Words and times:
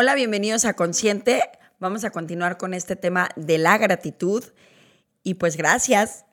Hola, 0.00 0.14
bienvenidos 0.14 0.64
a 0.64 0.74
Consciente. 0.74 1.42
Vamos 1.80 2.04
a 2.04 2.10
continuar 2.10 2.56
con 2.56 2.72
este 2.72 2.94
tema 2.94 3.30
de 3.34 3.58
la 3.58 3.78
gratitud. 3.78 4.44
Y 5.24 5.34
pues 5.34 5.56
gracias. 5.56 6.24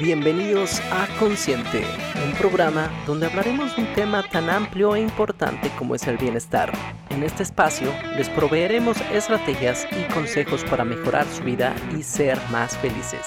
Bienvenidos 0.00 0.80
a 0.90 1.06
Consciente, 1.18 1.84
un 2.24 2.32
programa 2.38 2.90
donde 3.06 3.26
hablaremos 3.26 3.76
de 3.76 3.82
un 3.82 3.92
tema 3.92 4.26
tan 4.30 4.48
amplio 4.48 4.96
e 4.96 5.00
importante 5.00 5.70
como 5.76 5.94
es 5.94 6.06
el 6.06 6.16
bienestar. 6.16 6.72
En 7.10 7.22
este 7.22 7.42
espacio 7.42 7.92
les 8.16 8.30
proveeremos 8.30 8.96
estrategias 9.12 9.86
y 9.92 10.10
consejos 10.14 10.64
para 10.64 10.86
mejorar 10.86 11.26
su 11.26 11.42
vida 11.42 11.74
y 11.94 12.02
ser 12.02 12.38
más 12.50 12.78
felices. 12.78 13.26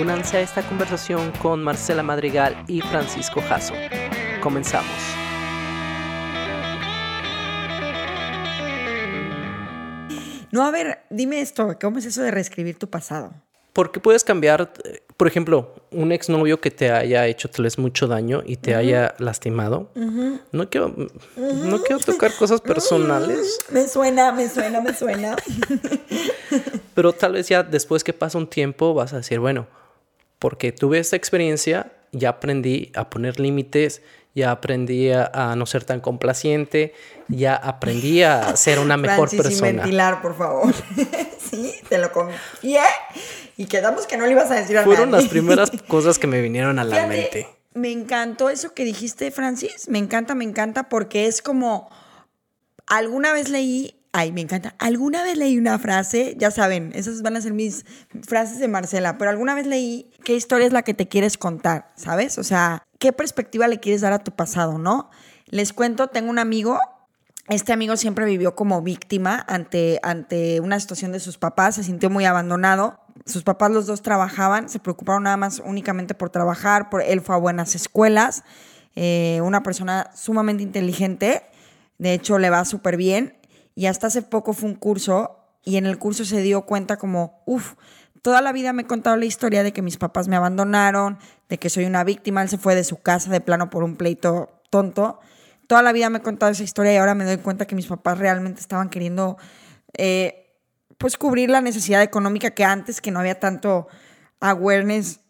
Únanse 0.00 0.36
a 0.36 0.42
esta 0.42 0.62
conversación 0.62 1.32
con 1.42 1.64
Marcela 1.64 2.04
Madrigal 2.04 2.54
y 2.68 2.82
Francisco 2.82 3.42
Jasso. 3.48 3.74
Comenzamos. 4.40 5.23
No, 10.54 10.62
a 10.64 10.70
ver, 10.70 11.00
dime 11.10 11.40
esto, 11.40 11.76
¿cómo 11.80 11.98
es 11.98 12.04
eso 12.04 12.22
de 12.22 12.30
reescribir 12.30 12.78
tu 12.78 12.88
pasado? 12.88 13.32
Porque 13.72 13.98
puedes 13.98 14.22
cambiar, 14.22 14.72
por 15.16 15.26
ejemplo, 15.26 15.74
un 15.90 16.12
exnovio 16.12 16.60
que 16.60 16.70
te 16.70 16.92
haya 16.92 17.26
hecho 17.26 17.50
tal 17.50 17.64
vez 17.64 17.76
mucho 17.76 18.06
daño 18.06 18.40
y 18.46 18.54
te 18.54 18.76
haya 18.76 19.16
lastimado. 19.18 19.90
No 20.52 20.70
quiero, 20.70 20.94
no 21.36 21.82
quiero 21.82 21.98
tocar 21.98 22.32
cosas 22.36 22.60
personales. 22.60 23.58
Me 23.72 23.88
suena, 23.88 24.30
me 24.30 24.48
suena, 24.48 24.80
me 24.80 24.94
suena. 24.94 25.34
Pero 26.94 27.12
tal 27.12 27.32
vez 27.32 27.48
ya 27.48 27.64
después 27.64 28.04
que 28.04 28.12
pasa 28.12 28.38
un 28.38 28.46
tiempo 28.46 28.94
vas 28.94 29.12
a 29.12 29.16
decir, 29.16 29.40
bueno, 29.40 29.66
porque 30.38 30.70
tuve 30.70 31.00
esta 31.00 31.16
experiencia, 31.16 31.90
ya 32.12 32.28
aprendí 32.28 32.92
a 32.94 33.10
poner 33.10 33.40
límites, 33.40 34.02
ya 34.34 34.50
aprendí 34.50 35.10
a, 35.12 35.54
no 35.56 35.64
ser 35.66 35.84
tan 35.84 36.00
complaciente, 36.00 36.92
ya 37.28 37.54
aprendí 37.54 38.22
a 38.22 38.56
ser 38.56 38.80
una 38.80 38.96
mejor 38.96 39.28
Francis, 39.28 39.42
persona. 39.42 39.68
Sin 39.68 39.76
ventilar, 39.76 40.22
por 40.22 40.36
favor. 40.36 40.74
sí, 41.38 41.72
te 41.88 41.98
lo 41.98 42.10
confié 42.10 42.80
y 43.56 43.66
quedamos 43.66 44.06
que 44.06 44.16
no 44.16 44.26
le 44.26 44.32
ibas 44.32 44.50
a 44.50 44.54
decir 44.54 44.76
a 44.78 44.84
Fueron 44.84 45.10
nadie. 45.10 45.24
las 45.24 45.30
primeras 45.30 45.70
cosas 45.88 46.18
que 46.18 46.26
me 46.26 46.40
vinieron 46.40 46.78
a 46.78 46.84
la 46.84 46.96
Fíjate, 46.96 47.16
mente. 47.16 47.48
Me 47.74 47.92
encantó 47.92 48.50
eso 48.50 48.74
que 48.74 48.84
dijiste, 48.84 49.30
Francis. 49.30 49.88
Me 49.88 49.98
encanta, 49.98 50.34
me 50.34 50.44
encanta 50.44 50.88
porque 50.88 51.26
es 51.26 51.40
como 51.40 51.88
alguna 52.86 53.32
vez 53.32 53.48
leí, 53.48 54.00
ay, 54.12 54.32
me 54.32 54.40
encanta. 54.40 54.74
Alguna 54.78 55.22
vez 55.22 55.36
leí 55.36 55.58
una 55.58 55.78
frase, 55.78 56.34
ya 56.38 56.50
saben, 56.50 56.92
esas 56.94 57.22
van 57.22 57.36
a 57.36 57.40
ser 57.40 57.52
mis 57.52 57.84
frases 58.26 58.58
de 58.58 58.68
Marcela, 58.68 59.16
pero 59.18 59.30
alguna 59.30 59.54
vez 59.54 59.66
leí 59.66 60.10
qué 60.24 60.34
historia 60.34 60.66
es 60.66 60.72
la 60.72 60.82
que 60.82 60.94
te 60.94 61.08
quieres 61.08 61.38
contar, 61.38 61.92
¿sabes? 61.96 62.38
O 62.38 62.44
sea, 62.44 62.83
qué 62.98 63.12
perspectiva 63.12 63.68
le 63.68 63.80
quieres 63.80 64.00
dar 64.00 64.12
a 64.12 64.24
tu 64.24 64.32
pasado, 64.32 64.78
¿no? 64.78 65.10
Les 65.46 65.72
cuento, 65.72 66.08
tengo 66.08 66.30
un 66.30 66.38
amigo 66.38 66.78
este 67.48 67.74
amigo 67.74 67.96
siempre 67.98 68.24
vivió 68.24 68.54
como 68.54 68.80
víctima 68.80 69.44
ante, 69.46 70.00
ante 70.02 70.60
una 70.60 70.80
situación 70.80 71.12
de 71.12 71.20
sus 71.20 71.36
papás, 71.36 71.74
se 71.74 71.84
sintió 71.84 72.08
muy 72.08 72.24
abandonado. 72.24 73.00
Sus 73.26 73.42
papás 73.42 73.70
los 73.70 73.86
dos 73.86 74.00
trabajaban, 74.00 74.70
se 74.70 74.78
preocuparon 74.78 75.24
nada 75.24 75.36
más 75.36 75.60
únicamente 75.64 76.14
por 76.14 76.30
trabajar, 76.30 76.88
por, 76.88 77.02
él 77.02 77.20
fue 77.20 77.34
a 77.34 77.38
buenas 77.38 77.74
escuelas, 77.74 78.44
eh, 78.96 79.40
una 79.42 79.62
persona 79.62 80.10
sumamente 80.14 80.62
inteligente, 80.62 81.42
de 81.98 82.14
hecho 82.14 82.38
le 82.38 82.48
va 82.48 82.64
súper 82.64 82.96
bien 82.96 83.36
y 83.74 83.86
hasta 83.86 84.06
hace 84.06 84.22
poco 84.22 84.54
fue 84.54 84.70
un 84.70 84.74
curso 84.74 85.38
y 85.62 85.76
en 85.76 85.84
el 85.84 85.98
curso 85.98 86.24
se 86.24 86.40
dio 86.40 86.62
cuenta 86.62 86.96
como, 86.96 87.42
uff, 87.44 87.74
toda 88.24 88.40
la 88.40 88.50
vida 88.50 88.72
me 88.72 88.82
he 88.82 88.86
contado 88.86 89.16
la 89.16 89.26
historia 89.26 89.62
de 89.62 89.72
que 89.72 89.82
mis 89.82 89.98
papás 89.98 90.26
me 90.26 90.34
abandonaron, 90.34 91.18
de 91.48 91.58
que 91.58 91.70
soy 91.70 91.84
una 91.84 92.02
víctima, 92.02 92.42
él 92.42 92.48
se 92.48 92.58
fue 92.58 92.74
de 92.74 92.82
su 92.82 93.00
casa 93.00 93.30
de 93.30 93.40
plano 93.40 93.70
por 93.70 93.84
un 93.84 93.94
pleito 93.94 94.50
tonto 94.70 95.20
toda 95.66 95.82
la 95.82 95.92
vida 95.92 96.10
me 96.10 96.18
he 96.18 96.22
contado 96.22 96.52
esa 96.52 96.62
historia 96.62 96.94
y 96.94 96.96
ahora 96.96 97.14
me 97.14 97.24
doy 97.24 97.38
cuenta 97.38 97.66
que 97.66 97.74
mis 97.74 97.86
papás 97.86 98.18
realmente 98.18 98.60
estaban 98.60 98.88
queriendo, 98.88 99.36
eh, 99.96 100.52
pues, 100.98 101.16
cubrir 101.16 101.50
la 101.50 101.60
necesidad 101.60 102.02
económica 102.02 102.52
que 102.52 102.64
antes, 102.64 103.00
que 103.00 103.10
no 103.10 103.20
había 103.20 103.40
tanto 103.40 103.88
awareness. 104.40 105.20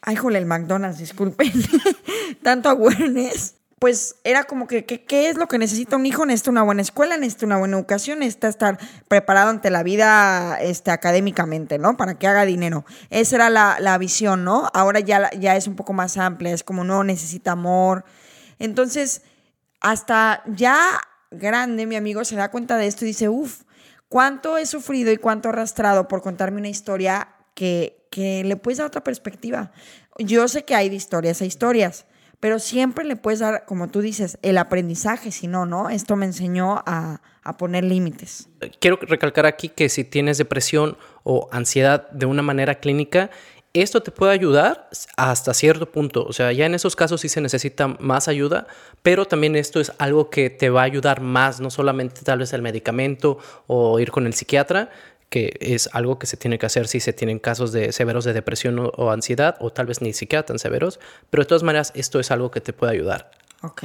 Ay, 0.00 0.16
jole, 0.16 0.38
el 0.38 0.46
McDonald's, 0.46 0.98
disculpen. 0.98 1.52
tanto 2.42 2.68
awareness. 2.68 3.56
Pues 3.78 4.16
era 4.24 4.44
como 4.44 4.66
que, 4.66 4.84
¿qué 4.84 5.28
es 5.28 5.36
lo 5.36 5.46
que 5.46 5.58
necesita 5.58 5.96
un 5.96 6.04
hijo? 6.04 6.26
Necesita 6.26 6.50
una 6.50 6.62
buena 6.62 6.82
escuela, 6.82 7.16
necesita 7.16 7.46
una 7.46 7.58
buena 7.58 7.76
educación, 7.76 8.18
necesita 8.18 8.48
estar 8.48 8.78
preparado 9.06 9.50
ante 9.50 9.70
la 9.70 9.82
vida 9.82 10.58
este, 10.60 10.90
académicamente, 10.90 11.78
¿no? 11.78 11.96
Para 11.96 12.18
que 12.18 12.26
haga 12.26 12.44
dinero. 12.44 12.84
Esa 13.10 13.36
era 13.36 13.50
la, 13.50 13.76
la 13.80 13.96
visión, 13.98 14.44
¿no? 14.44 14.68
Ahora 14.74 15.00
ya, 15.00 15.30
ya 15.38 15.56
es 15.56 15.68
un 15.68 15.76
poco 15.76 15.92
más 15.92 16.16
amplia, 16.16 16.52
es 16.52 16.64
como, 16.64 16.82
no, 16.82 17.04
necesita 17.04 17.52
amor. 17.52 18.04
Entonces, 18.58 19.22
hasta 19.80 20.42
ya 20.46 21.00
grande, 21.30 21.86
mi 21.86 21.96
amigo 21.96 22.24
se 22.24 22.36
da 22.36 22.50
cuenta 22.50 22.76
de 22.76 22.86
esto 22.86 23.04
y 23.04 23.08
dice, 23.08 23.28
uff, 23.28 23.62
cuánto 24.08 24.58
he 24.58 24.66
sufrido 24.66 25.12
y 25.12 25.18
cuánto 25.18 25.48
he 25.48 25.52
arrastrado 25.52 26.08
por 26.08 26.22
contarme 26.22 26.58
una 26.58 26.68
historia 26.68 27.28
que, 27.54 28.06
que 28.10 28.44
le 28.44 28.56
puedes 28.56 28.78
dar 28.78 28.86
otra 28.86 29.04
perspectiva. 29.04 29.72
Yo 30.18 30.48
sé 30.48 30.64
que 30.64 30.74
hay 30.74 30.88
de 30.88 30.96
historias 30.96 31.40
a 31.42 31.44
historias, 31.44 32.06
pero 32.40 32.58
siempre 32.58 33.04
le 33.04 33.16
puedes 33.16 33.40
dar, 33.40 33.64
como 33.66 33.88
tú 33.88 34.00
dices, 34.00 34.38
el 34.42 34.58
aprendizaje, 34.58 35.32
si 35.32 35.46
no, 35.48 35.66
¿no? 35.66 35.90
Esto 35.90 36.16
me 36.16 36.26
enseñó 36.26 36.82
a, 36.86 37.20
a 37.42 37.56
poner 37.56 37.84
límites. 37.84 38.48
Quiero 38.80 38.98
recalcar 39.00 39.46
aquí 39.46 39.68
que 39.68 39.88
si 39.88 40.04
tienes 40.04 40.38
depresión 40.38 40.96
o 41.24 41.48
ansiedad 41.50 42.08
de 42.10 42.26
una 42.26 42.42
manera 42.42 42.76
clínica, 42.76 43.30
esto 43.74 44.02
te 44.02 44.10
puede 44.10 44.32
ayudar 44.32 44.88
hasta 45.16 45.52
cierto 45.54 45.90
punto. 45.90 46.24
O 46.24 46.32
sea, 46.32 46.52
ya 46.52 46.66
en 46.66 46.74
esos 46.74 46.96
casos 46.96 47.20
sí 47.20 47.28
se 47.28 47.40
necesita 47.40 47.88
más 47.88 48.28
ayuda, 48.28 48.66
pero 49.02 49.26
también 49.26 49.56
esto 49.56 49.80
es 49.80 49.92
algo 49.98 50.30
que 50.30 50.50
te 50.50 50.70
va 50.70 50.82
a 50.82 50.84
ayudar 50.84 51.20
más, 51.20 51.60
no 51.60 51.70
solamente 51.70 52.22
tal 52.22 52.38
vez 52.38 52.52
el 52.52 52.62
medicamento 52.62 53.38
o 53.66 54.00
ir 54.00 54.10
con 54.10 54.26
el 54.26 54.34
psiquiatra, 54.34 54.90
que 55.28 55.56
es 55.60 55.88
algo 55.92 56.18
que 56.18 56.26
se 56.26 56.36
tiene 56.36 56.58
que 56.58 56.66
hacer 56.66 56.88
si 56.88 57.00
se 57.00 57.12
tienen 57.12 57.38
casos 57.38 57.72
de 57.72 57.92
severos 57.92 58.24
de 58.24 58.32
depresión 58.32 58.78
o, 58.78 58.88
o 58.96 59.10
ansiedad, 59.10 59.56
o 59.60 59.70
tal 59.70 59.86
vez 59.86 60.00
ni 60.00 60.12
siquiera 60.12 60.44
tan 60.44 60.58
severos, 60.58 61.00
pero 61.30 61.42
de 61.42 61.48
todas 61.48 61.62
maneras 61.62 61.92
esto 61.94 62.20
es 62.20 62.30
algo 62.30 62.50
que 62.50 62.60
te 62.60 62.72
puede 62.72 62.92
ayudar. 62.92 63.30
Ok. 63.62 63.84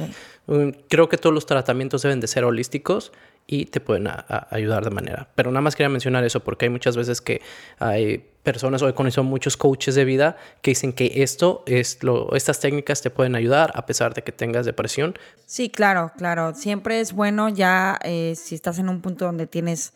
Creo 0.88 1.08
que 1.08 1.18
todos 1.18 1.34
los 1.34 1.46
tratamientos 1.46 2.02
deben 2.02 2.20
de 2.20 2.28
ser 2.28 2.44
holísticos 2.44 3.12
y 3.46 3.66
te 3.66 3.80
pueden 3.80 4.06
a, 4.06 4.24
a 4.28 4.46
ayudar 4.50 4.84
de 4.84 4.90
manera. 4.90 5.28
Pero 5.34 5.50
nada 5.50 5.60
más 5.60 5.74
quería 5.74 5.88
mencionar 5.88 6.24
eso 6.24 6.40
porque 6.40 6.66
hay 6.66 6.70
muchas 6.70 6.96
veces 6.96 7.20
que 7.20 7.42
hay 7.78 8.24
personas, 8.42 8.82
hoy 8.82 8.92
conozco 8.92 9.22
muchos 9.22 9.56
coaches 9.56 9.94
de 9.94 10.04
vida 10.04 10.36
que 10.62 10.70
dicen 10.70 10.92
que 10.92 11.22
esto 11.22 11.64
es 11.66 12.02
lo, 12.02 12.34
estas 12.36 12.60
técnicas 12.60 13.02
te 13.02 13.10
pueden 13.10 13.34
ayudar 13.34 13.72
a 13.74 13.86
pesar 13.86 14.14
de 14.14 14.22
que 14.22 14.32
tengas 14.32 14.66
depresión. 14.66 15.14
Sí, 15.46 15.70
claro, 15.70 16.12
claro. 16.16 16.54
Siempre 16.54 17.00
es 17.00 17.12
bueno 17.12 17.48
ya 17.48 17.98
eh, 18.04 18.34
si 18.36 18.54
estás 18.54 18.78
en 18.78 18.88
un 18.88 19.00
punto 19.00 19.24
donde 19.24 19.46
tienes 19.46 19.92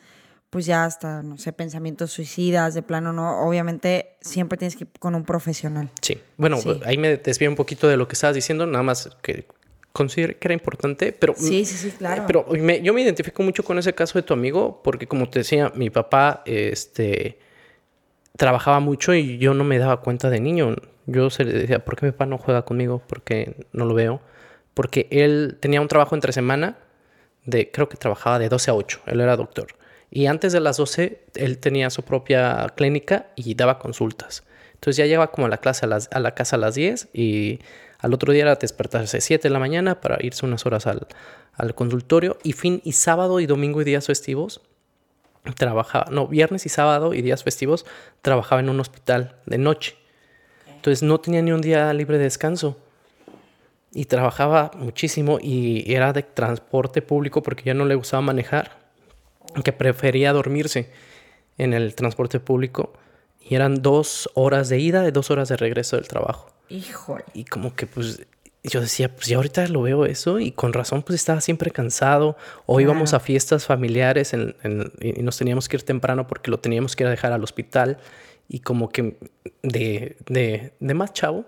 pues 0.51 0.65
ya 0.67 0.85
hasta, 0.85 1.23
no 1.23 1.37
sé, 1.37 1.53
pensamientos 1.53 2.11
suicidas, 2.11 2.75
de 2.75 2.83
plano, 2.83 3.13
no, 3.13 3.47
obviamente 3.47 4.17
siempre 4.21 4.57
tienes 4.57 4.77
que 4.77 4.85
ir 4.85 4.91
con 4.99 5.15
un 5.15 5.25
profesional. 5.25 5.91
Sí, 6.01 6.19
bueno, 6.37 6.57
Sí. 6.59 6.81
ahí 6.85 6.97
me 6.97 7.17
desvío 7.19 7.51
un 7.51 7.57
poquito 7.57 7.87
de 7.89 7.97
lo 7.97 8.09
que 8.09 8.15
estabas 8.15 8.35
diciendo, 8.35 8.67
nada 8.67 8.83
más 8.83 9.11
que 9.23 9.47
consideré 9.93 10.37
que 10.37 10.49
era 10.49 10.55
importante, 10.55 11.13
pero... 11.13 11.35
Sí, 11.37 11.65
sí, 11.65 11.77
sí, 11.77 11.91
claro. 11.91 12.25
Pero 12.27 12.47
me- 12.53 12.81
yo 12.83 12.95
me 12.95 13.03
identifico 13.03 13.43
mucho 13.43 13.63
con 13.63 13.79
ese 13.79 13.95
caso 13.95 14.19
de 14.19 14.23
tu 14.23 14.33
amigo, 14.33 14.81
porque 14.83 15.07
como 15.07 15.29
te 15.29 15.41
decía, 15.41 15.71
mi 15.75 15.91
papá, 15.91 16.43
este, 16.47 17.39
trabajaba 18.37 18.81
mucho 18.81 19.15
y 19.15 19.39
yo 19.39 19.55
no 19.55 19.65
me 19.65 19.79
daba 19.79 20.01
cuenta 20.01 20.31
de 20.31 20.41
niño. 20.41 20.77
Yo 21.07 21.31
se 21.31 21.45
le 21.45 21.53
decía, 21.53 21.85
¿por 21.85 21.97
qué 21.97 22.07
mi 22.07 22.13
papá 22.13 22.27
no 22.27 22.39
juega 22.39 22.63
conmigo? 22.65 23.01
¿Por 23.07 23.23
qué 23.23 23.67
no 23.73 23.85
lo 23.85 23.95
veo? 23.95 24.21
Porque 24.75 25.09
él 25.11 25.59
tenía 25.61 25.81
un 25.81 25.89
trabajo 25.89 26.15
entre 26.15 26.33
semana 26.33 26.79
de, 27.45 27.71
creo 27.71 27.89
que 27.89 27.97
trabajaba 27.97 28.39
de 28.39 28.49
12 28.49 28.71
a 28.71 28.75
8, 28.75 29.01
él 29.07 29.21
era 29.21 29.37
doctor. 29.37 29.67
Y 30.11 30.27
antes 30.27 30.53
de 30.53 30.61
las 30.61 30.77
12, 30.79 31.23
él 31.35 31.59
tenía 31.59 31.91
su 31.91 32.03
propia 32.03 32.67
clínica 32.77 33.27
y 33.37 33.55
daba 33.55 33.79
consultas. 33.79 34.43
Entonces 34.75 34.97
ya 34.97 35.07
llegaba 35.07 35.31
como 35.31 35.47
a 35.47 35.51
la, 35.51 35.59
clase 35.59 35.85
a, 35.87 35.89
las- 35.89 36.09
a 36.13 36.21
la 36.21 36.35
casa 36.35 36.57
a 36.57 36.59
las 36.59 36.75
10 36.75 37.09
y 37.13 37.59
al 37.99 38.15
otro 38.15 38.33
día 38.33 38.43
era 38.43 38.55
despertarse 38.55 39.21
7 39.21 39.49
de 39.49 39.53
la 39.53 39.59
mañana 39.59 40.01
para 40.01 40.19
irse 40.25 40.47
unas 40.47 40.65
horas 40.67 40.87
al, 40.87 41.07
al 41.55 41.75
consultorio. 41.75 42.38
Y 42.43 42.53
fin, 42.53 42.81
y 42.85 42.93
sábado 42.93 43.41
y 43.41 43.47
domingo 43.47 43.82
y 43.82 43.85
días 43.85 44.06
festivos 44.06 44.61
trabajaba, 45.56 46.06
no, 46.11 46.27
viernes 46.27 46.67
y 46.67 46.69
sábado 46.69 47.15
y 47.15 47.23
días 47.23 47.43
festivos 47.43 47.87
trabajaba 48.23 48.61
en 48.61 48.69
un 48.69 48.81
hospital 48.81 49.37
de 49.47 49.59
noche. 49.59 49.97
Entonces 50.77 51.03
no 51.03 51.19
tenía 51.21 51.43
ni 51.43 51.53
un 51.53 51.61
día 51.61 51.93
libre 51.93 52.19
de 52.19 52.25
descanso. 52.25 52.77
Y 53.93 54.05
trabajaba 54.05 54.71
muchísimo 54.77 55.38
y 55.41 55.93
era 55.93 56.12
de 56.12 56.23
transporte 56.23 57.00
público 57.03 57.43
porque 57.43 57.65
ya 57.65 57.75
no 57.75 57.85
le 57.87 57.94
gustaba 57.94 58.21
manejar, 58.21 58.78
que 59.65 59.73
prefería 59.73 60.33
dormirse 60.33 60.91
en 61.56 61.73
el 61.75 61.95
transporte 61.95 62.41
público. 62.41 62.93
Y 63.41 63.55
eran 63.55 63.83
dos 63.83 64.29
horas 64.35 64.69
de 64.69 64.79
ida 64.79 65.06
y 65.09 65.11
dos 65.11 65.31
horas 65.31 65.49
de 65.49 65.56
regreso 65.56 65.97
del 65.97 66.06
trabajo. 66.09 66.50
Híjole. 66.69 67.25
Y 67.35 67.45
como 67.45 67.75
que 67.75 67.87
pues 67.87 68.27
yo 68.65 68.81
decía, 68.81 69.15
pues 69.15 69.27
ya 69.29 69.37
ahorita 69.37 69.67
lo 69.69 69.83
veo 69.83 70.05
eso 70.05 70.39
y 70.41 70.53
con 70.53 70.73
razón 70.73 71.03
pues 71.03 71.15
estaba 71.19 71.41
siempre 71.41 71.71
cansado 71.71 72.37
o 72.67 72.81
íbamos 72.81 73.15
a 73.15 73.21
fiestas 73.21 73.65
familiares 73.65 74.35
en- 74.35 74.55
en- 74.62 74.93
y 75.00 75.23
nos 75.23 75.39
teníamos 75.39 75.69
que 75.69 75.77
ir 75.77 75.83
temprano 75.85 76.27
porque 76.27 76.51
lo 76.51 76.59
teníamos 76.59 76.94
que 76.94 77.05
ir 77.05 77.06
a 77.06 77.11
dejar 77.11 77.33
al 77.33 77.43
hospital 77.43 77.99
y 78.49 78.61
como 78.61 78.91
que 78.91 79.17
de, 79.62 80.17
de, 80.27 80.73
de 80.79 80.94
más 80.94 81.12
chavo 81.15 81.47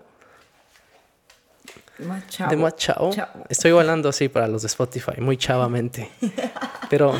Más 1.99 2.27
chavo. 2.29 2.49
De 2.49 2.57
más 2.57 2.75
chavo. 2.75 3.11
Chavo. 3.13 3.45
Estoy 3.49 3.71
bailando 3.73 4.09
así 4.09 4.27
para 4.27 4.47
los 4.47 4.63
de 4.63 4.67
Spotify, 4.67 5.19
muy 5.19 5.37
chavamente. 5.37 6.09
Pero, 6.89 7.13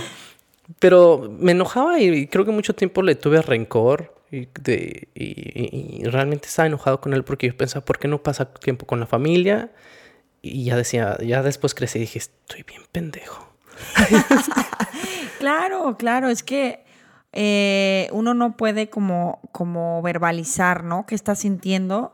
pero 0.80 1.30
me 1.40 1.52
enojaba 1.52 2.00
y 2.00 2.28
creo 2.28 2.46
que 2.46 2.52
mucho 2.52 2.76
tiempo 2.76 3.02
le 3.02 3.16
tuve 3.16 3.42
rencor 3.42 4.16
y, 4.32 6.04
realmente 6.06 6.48
estaba 6.48 6.68
enojado 6.68 7.02
con 7.02 7.14
él 7.14 7.24
porque 7.24 7.48
yo 7.48 7.58
pensaba, 7.58 7.84
¿por 7.84 8.00
qué 8.00 8.08
no 8.08 8.24
pasa 8.24 8.54
tiempo 8.54 8.86
con 8.86 9.00
la 9.00 9.06
familia? 9.06 9.72
Y 10.42 10.66
ya 10.66 10.76
decía, 10.76 11.18
ya 11.20 11.44
después 11.44 11.76
crecí 11.76 12.00
y 12.00 12.02
dije, 12.02 12.20
estoy 12.20 12.64
bien 12.64 12.84
pendejo. 12.92 13.48
Claro, 15.42 15.98
claro, 15.98 16.30
es 16.30 16.44
que 16.44 16.86
eh, 17.32 18.10
uno 18.12 18.36
no 18.36 18.56
puede 18.58 18.92
como, 18.92 19.40
como 19.52 20.00
verbalizar, 20.04 20.84
¿no? 20.84 21.08
¿Qué 21.08 21.16
está 21.16 21.34
sintiendo 21.34 22.14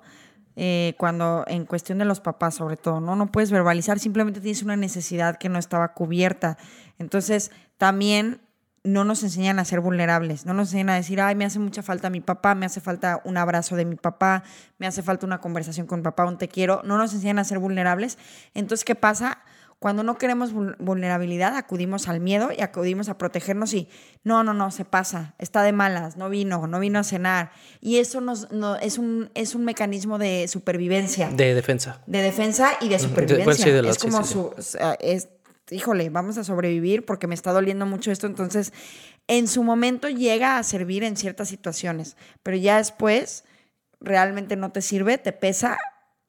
eh, 0.55 0.93
cuando, 0.97 1.43
en 1.47 1.65
cuestión 1.65 1.97
de 1.97 2.05
los 2.05 2.21
papás 2.21 2.55
sobre 2.55 2.77
todo, 2.77 3.01
¿no? 3.01 3.17
No 3.17 3.29
puedes 3.29 3.51
verbalizar, 3.51 3.99
simplemente 3.99 4.39
tienes 4.39 4.63
una 4.63 4.77
necesidad 4.77 5.37
que 5.37 5.49
no 5.49 5.59
estaba 5.59 5.93
cubierta. 5.93 6.57
Entonces, 6.99 7.51
también 7.77 8.39
no 8.87 9.03
nos 9.03 9.21
enseñan 9.23 9.59
a 9.59 9.65
ser 9.65 9.81
vulnerables, 9.81 10.45
no 10.45 10.53
nos 10.53 10.69
enseñan 10.69 10.91
a 10.91 10.95
decir, 10.95 11.19
ay, 11.19 11.35
me 11.35 11.45
hace 11.45 11.59
mucha 11.59 11.83
falta 11.83 12.09
mi 12.09 12.21
papá, 12.21 12.55
me 12.55 12.65
hace 12.65 12.79
falta 12.79 13.21
un 13.25 13.35
abrazo 13.37 13.75
de 13.75 13.83
mi 13.85 13.95
papá, 13.95 14.43
me 14.77 14.87
hace 14.87 15.03
falta 15.03 15.25
una 15.25 15.39
conversación 15.39 15.87
con 15.87 15.99
mi 15.99 16.03
papá, 16.03 16.25
un 16.25 16.37
te 16.37 16.47
quiero, 16.47 16.81
no 16.85 16.97
nos 16.97 17.13
enseñan 17.13 17.39
a 17.39 17.43
ser 17.43 17.59
vulnerables. 17.59 18.17
Entonces, 18.53 18.85
¿qué 18.85 18.95
pasa? 18.95 19.39
Cuando 19.79 20.01
no 20.01 20.17
queremos 20.17 20.55
vul- 20.55 20.75
vulnerabilidad, 20.79 21.55
acudimos 21.55 22.07
al 22.07 22.19
miedo 22.19 22.49
y 22.57 22.61
acudimos 22.63 23.09
a 23.09 23.17
protegernos 23.19 23.73
y 23.75 23.89
no, 24.23 24.43
no, 24.43 24.55
no, 24.55 24.71
se 24.71 24.85
pasa, 24.85 25.35
está 25.37 25.61
de 25.61 25.71
malas, 25.71 26.17
no 26.17 26.29
vino, 26.29 26.65
no 26.65 26.79
vino 26.79 26.97
a 26.97 27.03
cenar. 27.03 27.51
Y 27.79 27.97
eso 27.97 28.19
nos, 28.19 28.49
no, 28.51 28.75
es, 28.77 28.97
un, 28.97 29.29
es 29.35 29.53
un 29.53 29.65
mecanismo 29.65 30.17
de 30.17 30.47
supervivencia 30.47 31.29
De 31.29 31.53
defensa. 31.53 32.01
de 32.07 32.21
defensa 32.23 32.71
y 32.81 32.89
de 32.89 32.95
Ujú, 32.95 33.03
de- 33.03 33.09
supervivencia. 33.09 33.43
bueno, 33.45 33.63
sí, 33.63 33.69
de 33.71 33.81
la- 33.83 33.89
es 33.91 33.97
como 33.99 34.23
sí, 34.23 34.33
sí. 34.33 34.33
su, 34.33 34.77
es, 34.99 35.29
híjole, 35.69 36.09
vamos 36.09 36.37
a 36.37 36.43
sobrevivir 36.43 37.05
porque 37.05 37.27
me 37.27 37.35
está 37.35 37.51
doliendo 37.51 37.85
mucho 37.85 38.11
esto. 38.11 38.27
Entonces, 38.27 38.73
en 39.27 39.47
su 39.47 39.63
momento 39.63 40.09
llega 40.09 40.57
a 40.57 40.63
servir 40.63 41.03
en 41.03 41.17
ciertas 41.17 41.49
situaciones, 41.49 42.15
pero 42.43 42.57
ya 42.57 42.77
después 42.77 43.43
realmente 43.99 44.55
no 44.55 44.71
te 44.71 44.81
sirve, 44.81 45.17
te 45.17 45.31
pesa. 45.33 45.77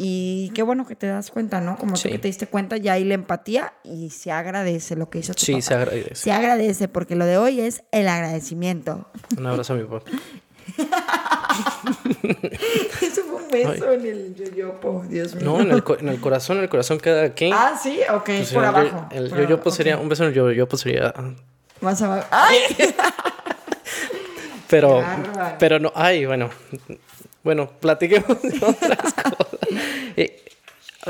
Y 0.00 0.52
qué 0.54 0.62
bueno 0.62 0.86
que 0.86 0.94
te 0.94 1.08
das 1.08 1.30
cuenta, 1.32 1.60
¿no? 1.60 1.76
Como 1.76 1.94
tú 1.94 1.98
Sí. 2.02 2.08
que 2.10 2.18
te 2.20 2.28
diste 2.28 2.46
cuenta, 2.46 2.76
ya 2.76 2.92
hay 2.92 3.02
la 3.04 3.14
empatía 3.14 3.74
y 3.82 4.10
se 4.10 4.30
agradece 4.30 4.94
lo 4.94 5.10
que 5.10 5.18
hizo 5.18 5.34
tu 5.34 5.44
Sí, 5.44 5.52
papá. 5.54 5.62
se 5.62 5.74
agradece. 5.74 6.14
Se 6.14 6.30
agradece 6.32 6.86
porque 6.88 7.16
lo 7.16 7.26
de 7.26 7.36
hoy 7.36 7.60
es 7.60 7.82
el 7.90 8.06
agradecimiento. 8.06 9.10
Un 9.36 9.46
abrazo 9.46 9.72
a 9.72 9.76
mi 9.76 9.82
papá. 9.84 10.04
Eso 13.02 13.22
fue 13.24 13.36
un 13.36 13.48
beso 13.50 13.92
en 13.92 14.06
el 14.06 14.34
yoyopo, 14.34 15.04
Dios 15.08 15.34
mío. 15.34 15.44
No, 15.44 15.60
en 15.60 15.70
el, 15.70 15.82
en 16.00 16.08
el 16.08 16.20
corazón, 16.20 16.58
en 16.58 16.64
el 16.64 16.68
corazón 16.68 16.98
queda 17.00 17.22
aquí. 17.24 17.50
Ah, 17.52 17.78
sí, 17.82 18.00
ok, 18.10 18.24
Pues, 18.24 18.52
por 18.52 18.62
el 18.62 18.68
abajo. 18.68 19.08
El 19.10 19.28
por 19.30 19.38
yo-yo 19.38 19.54
abajo, 19.56 19.70
sería, 19.70 19.98
un 19.98 20.08
beso 20.08 20.24
en 20.24 20.28
el 20.30 20.34
yo-yo 20.34 20.66
sería 20.76 21.14
Más 21.80 22.00
abajo. 22.02 22.26
¡Ay! 22.30 22.58
Pero, 24.68 24.96
bárbaro. 24.96 25.56
pero 25.58 25.78
no, 25.78 25.92
ay, 25.94 26.26
bueno, 26.26 26.50
bueno, 27.42 27.70
platiquemos 27.80 28.42
de 28.42 28.58
otras 28.62 29.14
cosas. 29.14 29.58
Eh, 30.14 30.44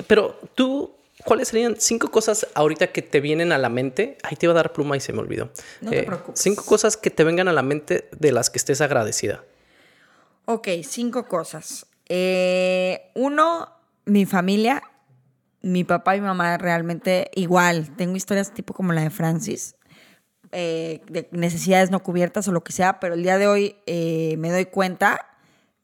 pero 0.06 0.38
tú, 0.54 0.94
¿cuáles 1.24 1.48
serían 1.48 1.74
cinco 1.78 2.08
cosas 2.12 2.46
ahorita 2.54 2.92
que 2.92 3.02
te 3.02 3.18
vienen 3.20 3.50
a 3.50 3.58
la 3.58 3.68
mente? 3.68 4.16
Ahí 4.22 4.36
te 4.36 4.46
iba 4.46 4.52
a 4.52 4.54
dar 4.54 4.72
pluma 4.72 4.96
y 4.96 5.00
se 5.00 5.12
me 5.12 5.18
olvidó. 5.18 5.46
Eh, 5.46 5.48
No 5.80 5.90
te 5.90 6.02
preocupes. 6.04 6.40
Cinco 6.40 6.64
cosas 6.64 6.96
que 6.96 7.10
te 7.10 7.24
vengan 7.24 7.48
a 7.48 7.52
la 7.52 7.62
mente 7.62 8.08
de 8.16 8.30
las 8.30 8.48
que 8.48 8.58
estés 8.58 8.80
agradecida. 8.80 9.42
Ok, 10.50 10.68
cinco 10.82 11.28
cosas. 11.28 11.86
Eh, 12.08 13.10
uno, 13.14 13.68
mi 14.06 14.24
familia. 14.24 14.82
Mi 15.60 15.84
papá 15.84 16.16
y 16.16 16.22
mamá 16.22 16.56
realmente 16.56 17.30
igual. 17.34 17.94
Tengo 17.96 18.16
historias 18.16 18.54
tipo 18.54 18.72
como 18.72 18.94
la 18.94 19.02
de 19.02 19.10
Francis. 19.10 19.76
eh, 20.52 21.02
de 21.10 21.28
necesidades 21.32 21.90
no 21.90 22.02
cubiertas 22.02 22.48
o 22.48 22.52
lo 22.52 22.64
que 22.64 22.72
sea, 22.72 23.00
pero 23.00 23.12
el 23.14 23.22
día 23.22 23.36
de 23.36 23.46
hoy 23.46 23.76
eh, 23.86 24.36
me 24.38 24.50
doy 24.50 24.64
cuenta 24.66 25.26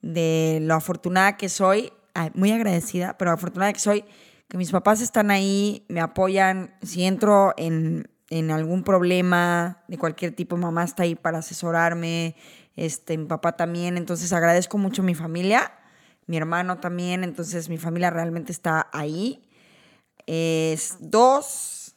de 0.01 0.61
lo 0.63 0.75
afortunada 0.75 1.37
que 1.37 1.51
soy, 1.51 1.93
muy 2.35 2.51
agradecida, 2.53 3.19
pero 3.19 3.33
afortunada 3.33 3.73
que 3.75 3.81
soy, 3.81 4.05
que 4.49 4.57
mis 4.57 4.71
papás 4.71 5.03
están 5.03 5.31
ahí, 5.31 5.85
me 5.89 6.01
apoyan, 6.01 6.75
si 6.83 7.05
entro 7.05 7.53
en, 7.59 8.09
en 8.31 8.51
algún 8.51 8.85
problema 8.85 9.85
de 9.89 9.99
cualquier 9.99 10.33
tipo, 10.35 10.57
mamá 10.57 10.85
está 10.85 11.03
ahí 11.03 11.15
para 11.15 11.39
asesorarme, 11.39 12.37
este, 12.77 13.17
mi 13.17 13.27
papá 13.27 13.57
también, 13.57 13.97
entonces 13.97 14.33
agradezco 14.33 14.79
mucho 14.79 15.03
a 15.03 15.05
mi 15.05 15.15
familia, 15.15 15.73
mi 16.27 16.37
hermano 16.37 16.79
también, 16.79 17.25
entonces 17.25 17.69
mi 17.69 17.79
familia 17.79 18.11
realmente 18.11 18.53
está 18.53 18.89
ahí. 18.93 19.49
Es, 20.27 20.97
dos, 21.01 21.95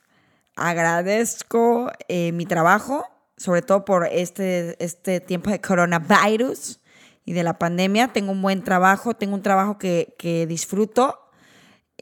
agradezco 0.55 1.91
eh, 2.07 2.31
mi 2.33 2.45
trabajo, 2.45 3.05
sobre 3.37 3.61
todo 3.61 3.85
por 3.85 4.05
este, 4.05 4.75
este 4.83 5.19
tiempo 5.19 5.49
de 5.49 5.61
coronavirus 5.61 6.79
y 7.25 7.33
de 7.33 7.43
la 7.43 7.57
pandemia. 7.57 8.09
Tengo 8.09 8.31
un 8.31 8.41
buen 8.41 8.63
trabajo, 8.63 9.13
tengo 9.13 9.35
un 9.35 9.43
trabajo 9.43 9.77
que, 9.77 10.15
que 10.17 10.45
disfruto, 10.45 11.19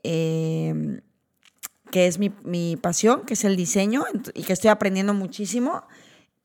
eh, 0.03 1.01
que 1.91 2.07
es 2.07 2.17
mi, 2.17 2.33
mi 2.43 2.75
pasión, 2.77 3.21
que 3.21 3.35
es 3.35 3.43
el 3.43 3.55
diseño 3.55 4.03
y 4.33 4.43
que 4.43 4.53
estoy 4.53 4.69
aprendiendo 4.69 5.13
muchísimo. 5.13 5.83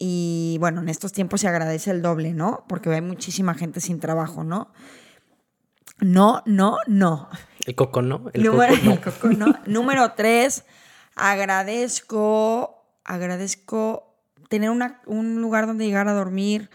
Y 0.02 0.56
bueno, 0.60 0.80
en 0.80 0.88
estos 0.88 1.12
tiempos 1.12 1.42
se 1.42 1.48
agradece 1.48 1.90
el 1.90 2.00
doble, 2.00 2.32
¿no? 2.32 2.64
Porque 2.68 2.88
hay 2.88 3.02
muchísima 3.02 3.52
gente 3.54 3.80
sin 3.80 4.00
trabajo, 4.00 4.42
¿no? 4.44 4.72
No, 6.00 6.42
no, 6.46 6.78
no. 6.86 7.28
El 7.66 7.74
coco 7.74 8.00
no, 8.00 8.30
el 8.32 8.42
Número, 8.42 8.72
coco 8.74 8.86
no. 8.86 8.92
el 8.94 9.00
coco 9.00 9.28
no. 9.28 9.54
Número 9.66 10.12
tres, 10.12 10.64
agradezco, 11.14 12.82
agradezco 13.04 14.14
tener 14.48 14.70
una- 14.70 15.00
un 15.06 15.40
lugar 15.42 15.66
donde 15.66 15.84
llegar 15.84 16.08
a 16.08 16.14
dormir, 16.14 16.70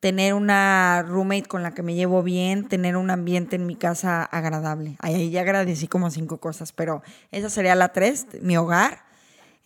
tener 0.00 0.34
una 0.34 1.02
roommate 1.06 1.46
con 1.48 1.62
la 1.64 1.74
que 1.74 1.82
me 1.82 1.94
llevo 1.94 2.22
bien, 2.22 2.68
tener 2.68 2.96
un 2.96 3.10
ambiente 3.10 3.56
en 3.56 3.66
mi 3.66 3.74
casa 3.74 4.22
agradable. 4.22 4.96
Ahí, 5.00 5.14
ahí 5.16 5.30
ya 5.30 5.40
agradecí 5.40 5.88
como 5.88 6.10
cinco 6.10 6.38
cosas, 6.38 6.72
pero 6.72 7.02
esa 7.32 7.50
sería 7.50 7.74
la 7.74 7.88
tres, 7.92 8.26
mi 8.40 8.56
hogar. 8.56 9.04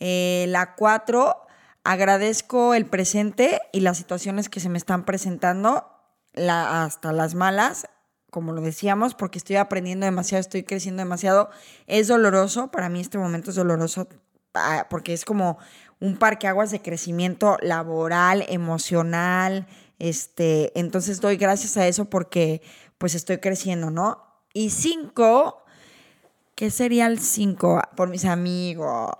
Eh, 0.00 0.46
la 0.48 0.74
cuatro, 0.74 1.36
agradezco 1.84 2.74
el 2.74 2.86
presente 2.86 3.60
y 3.72 3.80
las 3.80 3.96
situaciones 3.96 4.48
que 4.48 4.60
se 4.60 4.68
me 4.68 4.78
están 4.78 5.04
presentando, 5.04 5.86
hasta 6.34 7.12
las 7.12 7.34
malas, 7.34 7.88
como 8.30 8.52
lo 8.52 8.62
decíamos, 8.62 9.14
porque 9.14 9.38
estoy 9.38 9.56
aprendiendo 9.56 10.06
demasiado, 10.06 10.40
estoy 10.40 10.62
creciendo 10.62 11.02
demasiado. 11.02 11.50
Es 11.86 12.08
doloroso, 12.08 12.70
para 12.70 12.88
mí 12.88 13.00
este 13.00 13.18
momento 13.18 13.50
es 13.50 13.56
doloroso 13.56 14.08
ah, 14.54 14.86
porque 14.88 15.12
es 15.12 15.24
como 15.24 15.58
un 16.00 16.16
parqueaguas 16.16 16.70
de 16.70 16.80
crecimiento 16.80 17.58
laboral, 17.60 18.44
emocional, 18.48 19.66
este, 19.98 20.72
entonces 20.78 21.20
doy 21.20 21.36
gracias 21.36 21.76
a 21.76 21.86
eso 21.86 22.06
porque 22.06 22.62
pues 22.98 23.14
estoy 23.14 23.38
creciendo, 23.38 23.90
¿no? 23.90 24.24
Y 24.54 24.70
cinco, 24.70 25.61
¿Qué 26.62 26.70
sería 26.70 27.08
el 27.08 27.18
5? 27.18 27.82
Por 27.96 28.08
mis 28.08 28.24
amigos, 28.24 29.10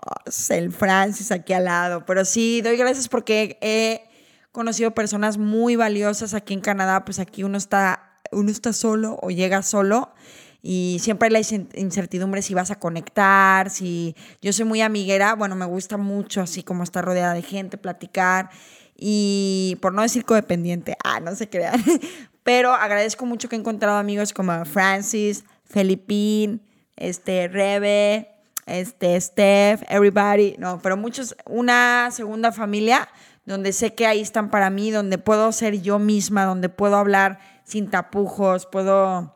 el 0.47 0.71
Francis 0.71 1.29
aquí 1.29 1.51
al 1.51 1.65
lado. 1.65 2.05
Pero 2.05 2.23
sí, 2.23 2.61
doy 2.61 2.77
gracias 2.77 3.09
porque 3.09 3.57
he 3.59 4.09
conocido 4.53 4.91
personas 4.91 5.37
muy 5.37 5.75
valiosas 5.75 6.33
aquí 6.35 6.53
en 6.53 6.61
Canadá. 6.61 7.03
Pues 7.03 7.19
aquí 7.19 7.43
uno 7.43 7.57
está, 7.57 8.21
uno 8.31 8.49
está 8.49 8.71
solo 8.71 9.19
o 9.21 9.29
llega 9.29 9.61
solo. 9.61 10.13
Y 10.61 10.99
siempre 11.01 11.27
hay 11.27 11.33
la 11.33 11.57
incertidumbre 11.73 12.41
si 12.41 12.53
vas 12.53 12.71
a 12.71 12.79
conectar, 12.79 13.69
si 13.69 14.15
yo 14.41 14.53
soy 14.53 14.63
muy 14.63 14.79
amiguera, 14.79 15.35
bueno, 15.35 15.57
me 15.57 15.65
gusta 15.65 15.97
mucho 15.97 16.39
así 16.39 16.63
como 16.63 16.83
estar 16.83 17.03
rodeada 17.03 17.33
de 17.33 17.41
gente, 17.41 17.77
platicar 17.77 18.51
y 18.95 19.77
por 19.81 19.93
no 19.93 20.01
decir 20.01 20.23
codependiente, 20.23 20.95
ah, 21.03 21.19
no 21.19 21.35
se 21.35 21.49
crean, 21.49 21.83
pero 22.43 22.71
agradezco 22.71 23.25
mucho 23.25 23.49
que 23.49 23.57
he 23.57 23.59
encontrado 23.59 23.97
amigos 23.97 24.31
como 24.31 24.63
Francis, 24.63 25.43
Felipín, 25.65 26.61
este, 26.95 27.47
Rebe, 27.47 28.29
este, 28.65 29.19
Steph, 29.19 29.81
everybody, 29.89 30.55
no, 30.57 30.79
pero 30.81 30.95
muchos, 30.97 31.35
una 31.45 32.09
segunda 32.11 32.51
familia 32.51 33.09
donde 33.45 33.73
sé 33.73 33.93
que 33.93 34.05
ahí 34.07 34.21
están 34.21 34.49
para 34.49 34.69
mí, 34.69 34.89
donde 34.91 35.17
puedo 35.17 35.51
ser 35.51 35.81
yo 35.81 35.99
misma, 35.99 36.45
donde 36.45 36.69
puedo 36.69 36.95
hablar 36.95 37.39
sin 37.65 37.89
tapujos, 37.89 38.65
puedo, 38.65 39.35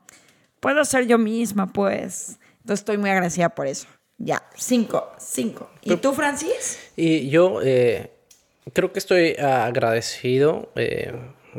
puedo 0.61 0.85
ser 0.85 1.07
yo 1.07 1.17
misma, 1.17 1.67
pues. 1.73 2.37
Entonces 2.61 2.81
estoy 2.81 2.97
muy 2.97 3.09
agradecida 3.09 3.49
por 3.49 3.67
eso. 3.67 3.87
Ya, 4.17 4.41
cinco, 4.55 5.11
cinco. 5.19 5.69
¿Y 5.81 5.95
tú, 5.97 6.13
Francis? 6.13 6.79
Y 6.95 7.29
yo 7.29 7.59
eh, 7.63 8.11
creo 8.73 8.91
que 8.93 8.99
estoy 8.99 9.35
agradecido. 9.35 10.71
eh, 10.75 11.13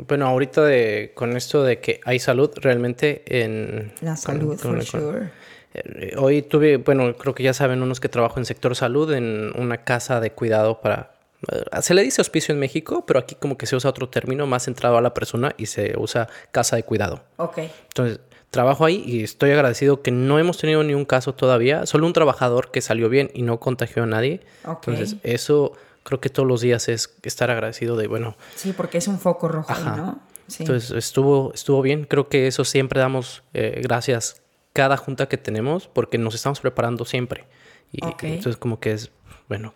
bueno, 0.07 0.27
ahorita 0.27 0.63
de, 0.63 1.11
con 1.15 1.35
esto 1.35 1.63
de 1.63 1.79
que 1.79 1.99
hay 2.05 2.19
salud 2.19 2.51
realmente 2.55 3.23
en... 3.43 3.93
La 4.01 4.11
con- 4.11 4.17
salud, 4.17 4.47
con- 4.49 4.57
for 4.57 4.75
con- 4.77 4.85
sure. 4.85 5.31
Eh, 5.73 6.15
Hoy 6.17 6.41
tuve, 6.41 6.77
bueno, 6.77 7.15
creo 7.15 7.35
que 7.35 7.43
ya 7.43 7.53
saben 7.53 7.81
unos 7.81 7.99
que 7.99 8.09
trabajo 8.09 8.39
en 8.39 8.45
sector 8.45 8.75
salud 8.75 9.11
en 9.13 9.51
una 9.55 9.83
casa 9.83 10.19
de 10.19 10.31
cuidado 10.31 10.81
para... 10.81 11.11
eh, 11.51 11.63
Se 11.81 11.93
le 11.93 12.01
dice 12.03 12.21
hospicio 12.21 12.53
en 12.53 12.59
México, 12.59 13.05
pero 13.05 13.19
aquí 13.19 13.35
como 13.35 13.57
que 13.57 13.65
se 13.65 13.75
usa 13.75 13.89
otro 13.89 14.09
término 14.09 14.47
más 14.47 14.63
centrado 14.65 14.97
a 14.97 15.01
la 15.01 15.13
persona 15.13 15.53
y 15.57 15.67
se 15.67 15.93
usa 15.97 16.27
casa 16.51 16.75
de 16.75 16.83
cuidado. 16.83 17.21
Ok. 17.37 17.59
Entonces, 17.89 18.19
trabajo 18.49 18.83
ahí 18.85 19.03
y 19.05 19.23
estoy 19.23 19.51
agradecido 19.51 20.01
que 20.01 20.09
no 20.11 20.39
hemos 20.39 20.57
tenido 20.57 20.83
ni 20.83 20.95
un 20.95 21.05
caso 21.05 21.35
todavía, 21.35 21.85
solo 21.85 22.07
un 22.07 22.13
trabajador 22.13 22.71
que 22.71 22.81
salió 22.81 23.07
bien 23.09 23.29
y 23.35 23.43
no 23.43 23.59
contagió 23.59 24.03
a 24.03 24.05
nadie. 24.07 24.41
Ok. 24.65 24.87
Entonces, 24.87 25.17
eso 25.23 25.73
creo 26.03 26.19
que 26.19 26.29
todos 26.29 26.47
los 26.47 26.61
días 26.61 26.89
es 26.89 27.13
estar 27.21 27.51
agradecido 27.51 27.95
de, 27.95 28.07
bueno, 28.07 28.35
Sí, 28.55 28.73
porque 28.73 28.97
es 28.97 29.07
un 29.07 29.19
foco 29.19 29.47
rojo, 29.49 29.71
ahí, 29.71 29.81
Ajá. 29.83 29.95
¿no? 29.97 30.19
Sí. 30.47 30.63
entonces 30.63 30.89
estuvo, 30.89 31.51
estuvo 31.53 31.83
bien. 31.83 32.05
Creo 32.05 32.27
que 32.27 32.47
eso 32.47 32.65
siempre 32.65 32.99
damos 32.99 33.43
eh, 33.53 33.81
gracias 33.83 34.41
cada 34.73 34.97
junta 34.97 35.27
que 35.27 35.37
tenemos 35.37 35.87
porque 35.87 36.17
nos 36.17 36.35
estamos 36.35 36.59
preparando 36.59 37.05
siempre. 37.05 37.45
Y 37.91 38.05
Ok. 38.05 38.23
entonces 38.23 38.57
como 38.57 38.79
que 38.79 38.91
es, 38.91 39.11
bueno, 39.47 39.73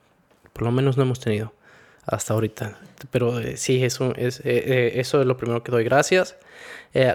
por 0.54 0.64
lo 0.64 0.72
menos 0.72 0.98
no 0.98 1.04
hemos 1.04 1.20
tenido 1.20 1.54
hasta 2.06 2.34
ahorita. 2.34 2.78
Pero 3.12 3.40
eh, 3.40 3.58
sí, 3.58 3.84
eso 3.84 4.14
es, 4.16 4.40
eh, 4.42 4.44
eh, 4.46 4.92
eso 4.96 5.20
es 5.22 5.26
lo 5.28 5.38
primero 5.38 5.64
que 5.64 5.72
doy 5.72 5.84
gracias. 5.84 6.38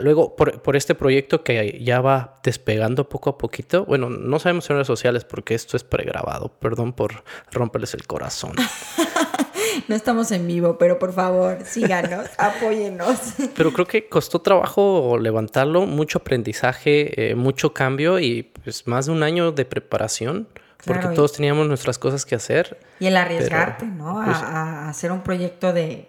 Luego, 0.00 0.35
por, 0.35 0.61
por 0.61 0.75
este 0.75 0.97
proyecto 0.97 1.44
que 1.44 1.78
ya 1.85 2.00
va 2.00 2.40
despegando 2.42 3.08
poco 3.08 3.30
a 3.30 3.38
poquito. 3.38 3.85
Bueno, 3.85 4.11
no 4.11 4.40
sabemos 4.40 4.68
en 4.68 4.76
redes 4.76 4.88
sociales 4.88 5.25
porque 5.25 5.54
esto 5.54 5.76
es 5.76 5.85
pregrabado. 5.85 6.49
Perdón 6.58 6.92
por 6.92 7.23
romperles 7.52 7.94
el 7.94 8.04
corazón. 8.04 8.54
No 9.88 9.94
estamos 9.94 10.30
en 10.32 10.46
vivo, 10.46 10.78
pero 10.78 10.98
por 10.98 11.12
favor, 11.12 11.58
síganos, 11.64 12.26
apóyennos. 12.38 13.18
Pero 13.56 13.72
creo 13.72 13.87
que 13.87 14.08
costó 14.08 14.40
trabajo 14.40 15.18
levantarlo, 15.20 15.87
mucho 15.87 16.18
aprendizaje, 16.18 17.30
eh, 17.30 17.34
mucho 17.34 17.72
cambio 17.75 18.18
y 18.18 18.42
pues 18.42 18.87
más 18.87 19.06
de 19.06 19.12
un 19.12 19.22
año 19.22 19.52
de 19.52 19.64
preparación, 19.64 20.48
porque 20.84 21.00
Claro, 21.00 21.14
todos 21.14 21.32
teníamos 21.32 21.66
nuestras 21.66 21.98
cosas 21.98 22.25
que 22.25 22.34
hacer. 22.34 22.78
Y 23.00 23.06
el 23.06 23.16
arriesgarte, 23.16 23.87
¿no? 23.87 24.20
A, 24.20 24.25
pues- 24.25 24.37
a 24.38 24.88
hacer 24.88 25.10
un 25.12 25.22
proyecto 25.22 25.72
de, 25.72 26.08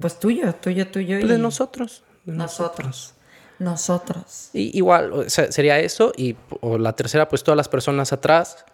pues 0.00 0.18
tuyo, 0.18 0.54
tuyo, 0.54 0.88
tuyo. 0.88 1.18
Pues, 1.18 1.28
de 1.28 1.36
y 1.36 1.40
nosotros. 1.40 2.02
de 2.24 2.32
Nosotros. 2.32 3.14
Nosotros. 3.58 4.50
Y 4.52 4.76
igual, 4.76 5.12
o 5.12 5.30
sea, 5.30 5.50
sería 5.52 5.78
eso. 5.78 6.12
Y 6.16 6.36
o 6.60 6.76
la 6.76 6.92
tercera, 6.94 7.28
pues 7.28 7.44
todas 7.44 7.56
las 7.56 7.68
personas 7.68 8.12
atrás. 8.12 8.64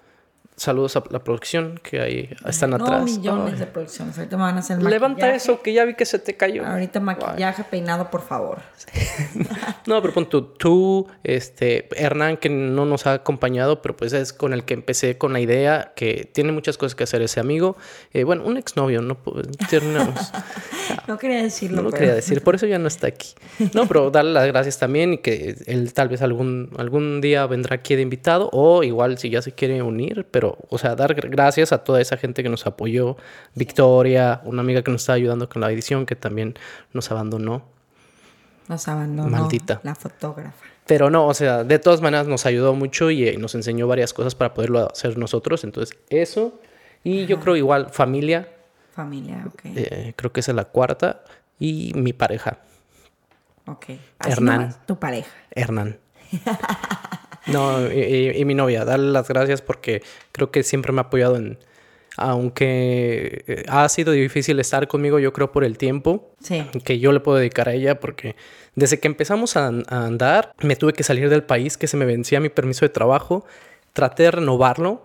Saludos 0.60 0.94
a 0.96 1.02
la 1.08 1.24
producción 1.24 1.80
que 1.82 2.02
ahí 2.02 2.28
están 2.46 2.68
No, 2.68 2.76
atrás. 2.76 3.04
millones 3.04 3.54
Ay. 3.54 3.60
de 3.60 3.66
producciones. 3.66 4.18
Ahorita 4.18 4.36
me 4.36 4.42
van 4.42 4.56
a 4.56 4.58
hacer 4.58 4.76
Levanta 4.82 5.08
maquillaje. 5.20 5.36
eso, 5.36 5.62
que 5.62 5.72
ya 5.72 5.86
vi 5.86 5.94
que 5.94 6.04
se 6.04 6.18
te 6.18 6.36
cayó. 6.36 6.66
Ahorita 6.66 7.00
maquillaje, 7.00 7.64
peinado, 7.64 8.10
por 8.10 8.20
favor. 8.20 8.58
No, 9.86 10.00
pero 10.02 10.12
pon 10.14 10.28
tú, 10.28 10.42
tú, 10.42 11.08
este, 11.24 11.88
Hernán, 11.96 12.36
que 12.36 12.48
no 12.50 12.84
nos 12.84 13.06
ha 13.06 13.14
acompañado, 13.14 13.80
pero 13.82 13.96
pues 13.96 14.12
es 14.12 14.32
con 14.32 14.52
el 14.52 14.64
que 14.64 14.74
empecé 14.74 15.16
con 15.18 15.32
la 15.32 15.40
idea, 15.40 15.92
que 15.96 16.30
tiene 16.32 16.52
muchas 16.52 16.76
cosas 16.76 16.94
que 16.94 17.04
hacer 17.04 17.22
ese 17.22 17.40
amigo. 17.40 17.76
Eh, 18.12 18.22
bueno, 18.24 18.44
un 18.44 18.56
exnovio, 18.58 19.00
no 19.00 19.16
terminamos. 19.70 20.32
No 21.06 21.18
quería 21.18 21.42
decirlo. 21.42 21.78
No 21.78 21.82
lo 21.84 21.90
pero- 21.90 21.98
quería 22.00 22.14
decir, 22.14 22.42
por 22.42 22.54
eso 22.56 22.66
ya 22.66 22.78
no 22.78 22.86
está 22.88 23.06
aquí. 23.08 23.28
No, 23.74 23.86
pero 23.86 24.10
darle 24.10 24.32
las 24.32 24.46
gracias 24.46 24.78
también 24.78 25.14
y 25.14 25.18
que 25.18 25.56
él 25.66 25.92
tal 25.92 26.08
vez 26.08 26.20
algún, 26.22 26.70
algún 26.78 27.20
día 27.20 27.46
vendrá 27.46 27.76
aquí 27.76 27.94
de 27.96 28.02
invitado 28.02 28.48
o 28.52 28.82
igual 28.84 29.16
si 29.18 29.30
ya 29.30 29.40
se 29.42 29.52
quiere 29.52 29.82
unir, 29.82 30.26
pero, 30.30 30.49
o 30.68 30.78
sea, 30.78 30.94
dar 30.96 31.14
gr- 31.14 31.30
gracias 31.30 31.72
a 31.72 31.78
toda 31.84 32.00
esa 32.00 32.16
gente 32.16 32.42
que 32.42 32.48
nos 32.48 32.66
apoyó. 32.66 33.16
Victoria, 33.54 34.40
una 34.44 34.60
amiga 34.62 34.82
que 34.82 34.90
nos 34.90 35.02
está 35.02 35.12
ayudando 35.14 35.48
con 35.48 35.60
la 35.60 35.70
edición, 35.70 36.06
que 36.06 36.16
también 36.16 36.54
nos 36.92 37.10
abandonó. 37.10 37.62
Nos 38.68 38.86
abandonó. 38.88 39.28
Maldita. 39.28 39.80
La 39.82 39.94
fotógrafa. 39.94 40.64
Pero 40.86 41.10
no, 41.10 41.26
o 41.26 41.34
sea, 41.34 41.64
de 41.64 41.78
todas 41.78 42.00
maneras 42.00 42.26
nos 42.26 42.46
ayudó 42.46 42.74
mucho 42.74 43.10
y 43.10 43.28
eh, 43.28 43.36
nos 43.38 43.54
enseñó 43.54 43.86
varias 43.86 44.12
cosas 44.12 44.34
para 44.34 44.54
poderlo 44.54 44.88
hacer 44.90 45.16
nosotros. 45.18 45.62
Entonces, 45.64 45.96
eso. 46.08 46.60
Y 47.04 47.26
yo 47.26 47.40
creo 47.40 47.56
igual 47.56 47.90
familia, 47.90 48.48
Familia, 48.92 49.44
ok. 49.46 49.60
eh, 49.64 50.12
creo 50.16 50.32
que 50.32 50.40
esa 50.40 50.52
es 50.52 50.56
la 50.56 50.64
cuarta. 50.66 51.22
Y 51.58 51.92
mi 51.94 52.12
pareja, 52.12 52.58
ok. 53.66 53.84
Así 54.18 54.32
Hernán. 54.32 54.60
nomás, 54.60 54.86
tu 54.86 54.98
pareja. 54.98 55.30
Hernán. 55.52 55.98
No, 57.52 57.92
y, 57.92 58.30
y- 58.36 58.44
mi 58.44 58.54
novia, 58.54 58.84
darle 58.84 59.10
las 59.12 59.28
gracias 59.28 59.62
porque 59.62 60.02
creo 60.32 60.50
que 60.50 60.62
siempre 60.62 60.92
me 60.92 61.00
ha 61.00 61.04
apoyado 61.04 61.36
en... 61.36 61.58
Aunque 62.34 63.44
eh, 63.46 63.64
ha 63.68 63.88
sido 63.88 64.12
difícil 64.12 64.58
estar 64.60 64.86
conmigo, 64.88 65.18
yo 65.18 65.32
creo 65.32 65.52
por 65.52 65.64
el 65.64 65.78
tiempo 65.78 66.30
Sí. 66.42 66.64
que 66.84 66.98
yo 66.98 67.12
le 67.12 67.20
puedo 67.20 67.38
dedicar 67.38 67.68
a 67.68 67.72
ella 67.74 68.00
porque 68.00 68.36
desde 68.74 68.98
que 69.00 69.08
empezamos 69.08 69.56
a, 69.56 69.66
a 69.68 70.06
andar 70.06 70.52
me 70.62 70.76
tuve 70.76 70.92
que 70.92 71.02
salir 71.02 71.28
del 71.28 71.42
país, 71.42 71.76
que 71.76 71.86
se 71.86 71.96
me 71.96 72.04
vencía 72.04 72.40
mi 72.40 72.48
permiso 72.48 72.84
de 72.84 72.90
trabajo, 72.90 73.44
traté 73.92 74.24
de 74.24 74.30
renovarlo 74.32 75.02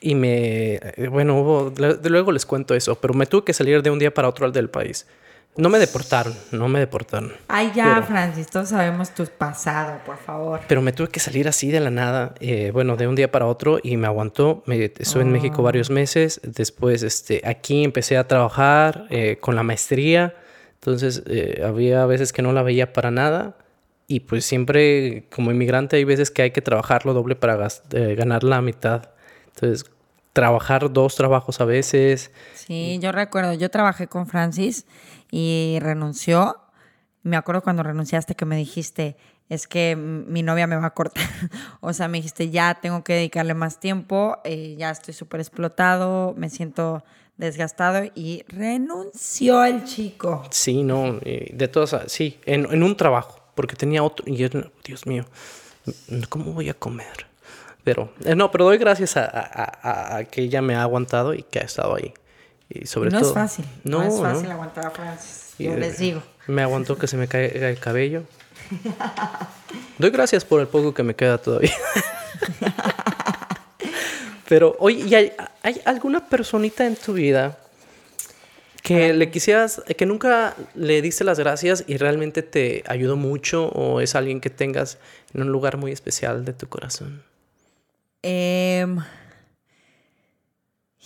y 0.00 0.14
me, 0.14 0.74
eh, 0.74 1.08
bueno, 1.10 1.72
luego 2.04 2.32
les 2.32 2.44
cuento 2.44 2.74
eso, 2.74 2.96
pero 2.96 3.14
me 3.14 3.26
tuve 3.26 3.44
que 3.44 3.52
salir 3.52 3.82
de 3.82 3.90
un 3.90 3.98
día 3.98 4.12
para 4.12 4.28
otro 4.28 4.50
del 4.50 4.68
país. 4.68 5.06
No 5.56 5.70
me 5.70 5.78
deportaron, 5.78 6.34
no 6.52 6.68
me 6.68 6.80
deportaron. 6.80 7.32
Ay, 7.48 7.72
ya, 7.74 7.94
Pero- 7.94 8.06
Francis, 8.06 8.46
todos 8.48 8.68
sabemos 8.68 9.14
tu 9.14 9.24
pasado, 9.26 10.00
por 10.04 10.18
favor. 10.18 10.60
Pero 10.68 10.82
me 10.82 10.92
tuve 10.92 11.08
que 11.08 11.18
salir 11.18 11.48
así 11.48 11.70
de 11.70 11.80
la 11.80 11.90
nada, 11.90 12.34
eh, 12.40 12.70
bueno, 12.72 12.96
de 12.96 13.08
un 13.08 13.14
día 13.14 13.30
para 13.30 13.46
otro 13.46 13.78
y 13.82 13.96
me 13.96 14.06
aguantó. 14.06 14.62
Me, 14.66 14.84
estuve 14.84 15.22
en 15.22 15.32
México 15.32 15.62
varios 15.62 15.88
meses. 15.88 16.40
Después, 16.42 17.02
este, 17.02 17.40
aquí 17.44 17.84
empecé 17.84 18.18
a 18.18 18.28
trabajar 18.28 19.06
eh, 19.08 19.38
con 19.40 19.56
la 19.56 19.62
maestría. 19.62 20.34
Entonces, 20.74 21.22
eh, 21.26 21.62
había 21.64 22.04
veces 22.04 22.32
que 22.32 22.42
no 22.42 22.52
la 22.52 22.62
veía 22.62 22.92
para 22.92 23.10
nada. 23.10 23.56
Y 24.08 24.20
pues 24.20 24.44
siempre, 24.44 25.24
como 25.34 25.50
inmigrante, 25.50 25.96
hay 25.96 26.04
veces 26.04 26.30
que 26.30 26.42
hay 26.42 26.50
que 26.50 26.62
trabajar 26.62 27.06
lo 27.06 27.14
doble 27.14 27.34
para 27.34 27.68
ganar 27.90 28.44
la 28.44 28.60
mitad. 28.60 29.08
Entonces, 29.54 29.90
trabajar 30.36 30.92
dos 30.92 31.16
trabajos 31.16 31.62
a 31.62 31.64
veces. 31.64 32.30
Sí, 32.54 32.98
yo 33.00 33.10
recuerdo, 33.10 33.54
yo 33.54 33.70
trabajé 33.70 34.06
con 34.06 34.26
Francis 34.26 34.84
y 35.30 35.78
renunció. 35.80 36.56
Me 37.22 37.36
acuerdo 37.36 37.62
cuando 37.62 37.82
renunciaste 37.82 38.34
que 38.34 38.44
me 38.44 38.56
dijiste, 38.56 39.16
es 39.48 39.66
que 39.66 39.96
mi 39.96 40.42
novia 40.42 40.66
me 40.66 40.76
va 40.76 40.86
a 40.86 40.94
cortar. 40.94 41.24
o 41.80 41.92
sea, 41.92 42.08
me 42.08 42.18
dijiste, 42.18 42.50
ya 42.50 42.74
tengo 42.80 43.02
que 43.04 43.14
dedicarle 43.14 43.54
más 43.54 43.80
tiempo, 43.80 44.38
eh, 44.44 44.74
ya 44.78 44.90
estoy 44.90 45.14
súper 45.14 45.40
explotado, 45.40 46.34
me 46.36 46.50
siento 46.50 47.04
desgastado 47.36 48.04
y 48.14 48.44
renunció 48.48 49.64
el 49.64 49.84
chico. 49.84 50.44
Sí, 50.50 50.82
no, 50.82 51.18
eh, 51.22 51.50
de 51.52 51.68
todas, 51.68 52.10
sí, 52.10 52.38
en, 52.46 52.66
en 52.72 52.82
un 52.82 52.96
trabajo, 52.96 53.40
porque 53.54 53.76
tenía 53.76 54.02
otro, 54.02 54.24
y 54.28 54.36
yo, 54.36 54.48
Dios 54.84 55.06
mío, 55.06 55.26
¿cómo 56.28 56.52
voy 56.52 56.68
a 56.68 56.74
comer? 56.74 57.26
Pero, 57.84 58.12
eh, 58.24 58.34
no, 58.34 58.50
pero 58.50 58.64
doy 58.64 58.78
gracias 58.78 59.16
a- 59.16 59.24
a- 59.30 60.16
a 60.16 60.24
que 60.24 60.42
ella 60.42 60.60
me 60.62 60.74
ha 60.74 60.82
aguantado 60.82 61.34
y 61.34 61.42
que 61.42 61.58
ha 61.60 61.62
estado 61.62 61.94
ahí. 61.96 62.12
Y 62.68 62.86
sobre 62.86 63.10
Y 63.10 63.12
no 63.12 63.20
todo. 63.20 63.28
es 63.30 63.34
fácil, 63.34 63.64
no, 63.84 64.00
No, 64.00 64.04
es 64.08 64.20
fácil 64.20 64.48
no. 64.48 64.54
aguantar 64.54 64.86
a 64.86 64.90
Francis, 64.90 65.54
yo 65.58 65.72
eh, 65.72 65.78
les 65.78 65.98
digo. 65.98 66.22
Me 66.48 66.62
aguantó 66.62 66.96
que 66.98 67.06
se 67.06 67.16
me 67.16 67.28
caiga 67.28 67.68
el 67.68 67.78
cabello. 67.78 68.24
Doy 69.98 70.10
gracias 70.10 70.44
por 70.44 70.60
el 70.60 70.66
poco 70.68 70.92
que 70.94 71.02
me 71.02 71.14
queda 71.14 71.38
todavía. 71.38 71.72
Pero, 74.48 74.76
oye, 74.78 75.04
¿y 75.06 75.14
hay, 75.14 75.32
hay 75.62 75.80
alguna 75.84 76.28
personita 76.28 76.86
en 76.86 76.96
tu 76.96 77.12
vida 77.14 77.58
que 78.82 79.12
le 79.12 79.30
quisieras, 79.30 79.82
que 79.96 80.06
nunca 80.06 80.54
le 80.76 81.02
diste 81.02 81.24
las 81.24 81.40
gracias 81.40 81.82
y 81.88 81.96
realmente 81.96 82.42
te 82.42 82.84
ayudó 82.86 83.16
mucho 83.16 83.66
o 83.70 84.00
es 84.00 84.14
alguien 84.14 84.40
que 84.40 84.50
tengas 84.50 84.98
en 85.34 85.42
un 85.42 85.48
lugar 85.50 85.76
muy 85.76 85.90
especial 85.90 86.44
de 86.44 86.52
tu 86.52 86.68
corazón? 86.68 87.22
Em, 88.22 88.98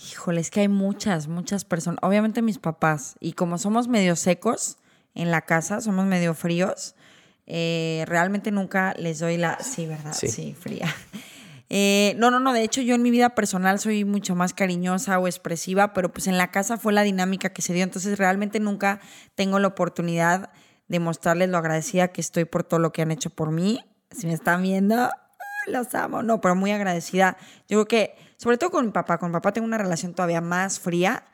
híjole, 0.09 0.41
es 0.41 0.51
que 0.51 0.61
hay 0.61 0.67
muchas, 0.67 1.27
muchas 1.27 1.65
personas. 1.65 1.99
Obviamente 2.01 2.41
mis 2.41 2.59
papás. 2.59 3.15
Y 3.19 3.33
como 3.33 3.57
somos 3.57 3.87
medio 3.87 4.15
secos 4.15 4.77
en 5.15 5.31
la 5.31 5.41
casa, 5.41 5.81
somos 5.81 6.05
medio 6.05 6.33
fríos, 6.33 6.95
eh, 7.47 8.03
realmente 8.07 8.51
nunca 8.51 8.93
les 8.97 9.19
doy 9.19 9.37
la... 9.37 9.59
Sí, 9.61 9.85
¿verdad? 9.85 10.13
Sí. 10.13 10.27
Sí, 10.27 10.55
fría. 10.59 10.93
Eh, 11.73 12.15
no, 12.17 12.31
no, 12.31 12.41
no. 12.41 12.51
De 12.51 12.63
hecho, 12.63 12.81
yo 12.81 12.95
en 12.95 13.01
mi 13.01 13.11
vida 13.11 13.29
personal 13.29 13.79
soy 13.79 14.03
mucho 14.03 14.35
más 14.35 14.53
cariñosa 14.53 15.17
o 15.19 15.25
expresiva, 15.25 15.93
pero 15.93 16.11
pues 16.11 16.27
en 16.27 16.37
la 16.37 16.51
casa 16.51 16.75
fue 16.75 16.91
la 16.91 17.03
dinámica 17.03 17.53
que 17.53 17.61
se 17.61 17.71
dio. 17.71 17.85
Entonces, 17.85 18.17
realmente 18.17 18.59
nunca 18.59 18.99
tengo 19.35 19.57
la 19.57 19.69
oportunidad 19.69 20.49
de 20.89 20.99
mostrarles 20.99 21.47
lo 21.47 21.57
agradecida 21.57 22.09
que 22.09 22.19
estoy 22.19 22.43
por 22.43 22.65
todo 22.65 22.81
lo 22.81 22.91
que 22.91 23.03
han 23.03 23.11
hecho 23.11 23.29
por 23.29 23.51
mí. 23.51 23.79
Si 24.11 24.27
me 24.27 24.33
están 24.33 24.63
viendo, 24.63 25.09
los 25.67 25.95
amo. 25.95 26.23
No, 26.23 26.41
pero 26.41 26.55
muy 26.55 26.71
agradecida. 26.71 27.37
Yo 27.69 27.77
creo 27.77 27.87
que, 27.87 28.15
sobre 28.41 28.57
todo 28.57 28.71
con 28.71 28.91
papá, 28.91 29.19
con 29.19 29.31
papá 29.31 29.53
tengo 29.53 29.67
una 29.67 29.77
relación 29.77 30.15
todavía 30.15 30.41
más 30.41 30.79
fría, 30.79 31.25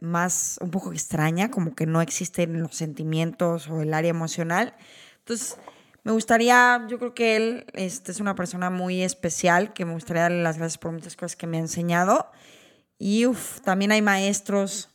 más 0.00 0.58
un 0.60 0.72
poco 0.72 0.92
extraña, 0.92 1.52
como 1.52 1.76
que 1.76 1.86
no 1.86 2.00
existen 2.00 2.60
los 2.60 2.74
sentimientos 2.74 3.68
o 3.68 3.80
el 3.80 3.94
área 3.94 4.10
emocional. 4.10 4.74
Entonces, 5.20 5.56
me 6.02 6.10
gustaría, 6.10 6.84
yo 6.88 6.98
creo 6.98 7.14
que 7.14 7.36
él 7.36 7.66
este, 7.74 8.10
es 8.10 8.18
una 8.18 8.34
persona 8.34 8.70
muy 8.70 9.02
especial, 9.02 9.72
que 9.72 9.84
me 9.84 9.92
gustaría 9.92 10.22
darle 10.22 10.42
las 10.42 10.58
gracias 10.58 10.78
por 10.78 10.90
muchas 10.90 11.14
cosas 11.14 11.36
que 11.36 11.46
me 11.46 11.58
ha 11.58 11.60
enseñado. 11.60 12.28
Y 12.98 13.26
uf, 13.26 13.60
también 13.60 13.92
hay 13.92 14.02
maestros, 14.02 14.90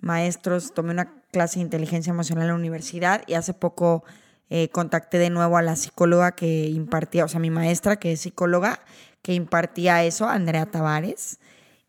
maestros, 0.00 0.74
tomé 0.74 0.92
una 0.92 1.12
clase 1.32 1.58
de 1.58 1.64
inteligencia 1.64 2.12
emocional 2.12 2.44
en 2.44 2.50
la 2.50 2.54
universidad 2.54 3.24
y 3.26 3.34
hace 3.34 3.52
poco 3.52 4.04
eh, 4.48 4.68
contacté 4.68 5.18
de 5.18 5.30
nuevo 5.30 5.56
a 5.56 5.62
la 5.62 5.74
psicóloga 5.74 6.36
que 6.36 6.68
impartía, 6.68 7.24
o 7.24 7.28
sea, 7.28 7.40
mi 7.40 7.50
maestra 7.50 7.96
que 7.96 8.12
es 8.12 8.20
psicóloga, 8.20 8.78
que 9.24 9.32
impartía 9.32 10.04
eso, 10.04 10.28
Andrea 10.28 10.66
Tavares. 10.66 11.38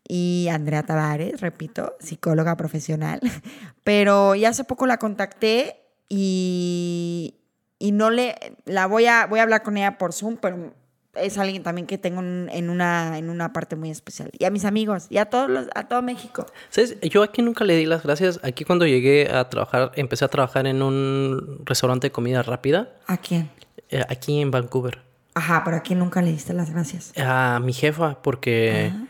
Y 0.08 0.48
Andrea 0.50 0.84
Tavares, 0.84 1.40
repito, 1.42 1.94
psicóloga 2.00 2.56
profesional. 2.56 3.20
Pero 3.84 4.34
ya 4.34 4.48
hace 4.48 4.64
poco 4.64 4.86
la 4.86 4.96
contacté 4.96 5.84
y, 6.08 7.34
y 7.78 7.92
no 7.92 8.08
le, 8.08 8.36
la 8.64 8.86
voy 8.86 9.06
a, 9.06 9.26
voy 9.26 9.40
a 9.40 9.42
hablar 9.42 9.62
con 9.62 9.76
ella 9.76 9.98
por 9.98 10.14
Zoom, 10.14 10.38
pero 10.38 10.72
es 11.14 11.36
alguien 11.36 11.62
también 11.62 11.86
que 11.86 11.98
tengo 11.98 12.20
en, 12.20 12.70
una, 12.70 13.18
en 13.18 13.28
una 13.28 13.52
parte 13.52 13.76
muy 13.76 13.90
especial. 13.90 14.30
Y 14.38 14.44
a 14.44 14.50
mis 14.50 14.64
amigos, 14.64 15.06
y 15.10 15.18
a, 15.18 15.26
todos 15.26 15.50
los, 15.50 15.66
a 15.74 15.88
todo 15.88 16.00
México. 16.02 16.46
¿Sabes? 16.70 16.98
Yo 17.00 17.22
aquí 17.22 17.42
nunca 17.42 17.64
le 17.64 17.76
di 17.76 17.84
las 17.84 18.02
gracias. 18.02 18.40
Aquí 18.44 18.64
cuando 18.64 18.86
llegué 18.86 19.28
a 19.30 19.48
trabajar, 19.50 19.92
empecé 19.96 20.24
a 20.24 20.28
trabajar 20.28 20.66
en 20.66 20.80
un 20.80 21.62
restaurante 21.66 22.06
de 22.06 22.12
comida 22.12 22.42
rápida. 22.42 22.94
¿A 23.06 23.18
quién? 23.18 23.50
Eh, 23.90 24.04
aquí 24.08 24.40
en 24.40 24.50
Vancouver. 24.50 25.05
Ajá, 25.36 25.62
pero 25.64 25.76
aquí 25.76 25.94
nunca 25.94 26.22
le 26.22 26.32
diste 26.32 26.54
las 26.54 26.70
gracias. 26.70 27.12
A 27.18 27.60
mi 27.62 27.72
jefa, 27.72 28.22
porque 28.22 28.90
ah. 28.92 29.06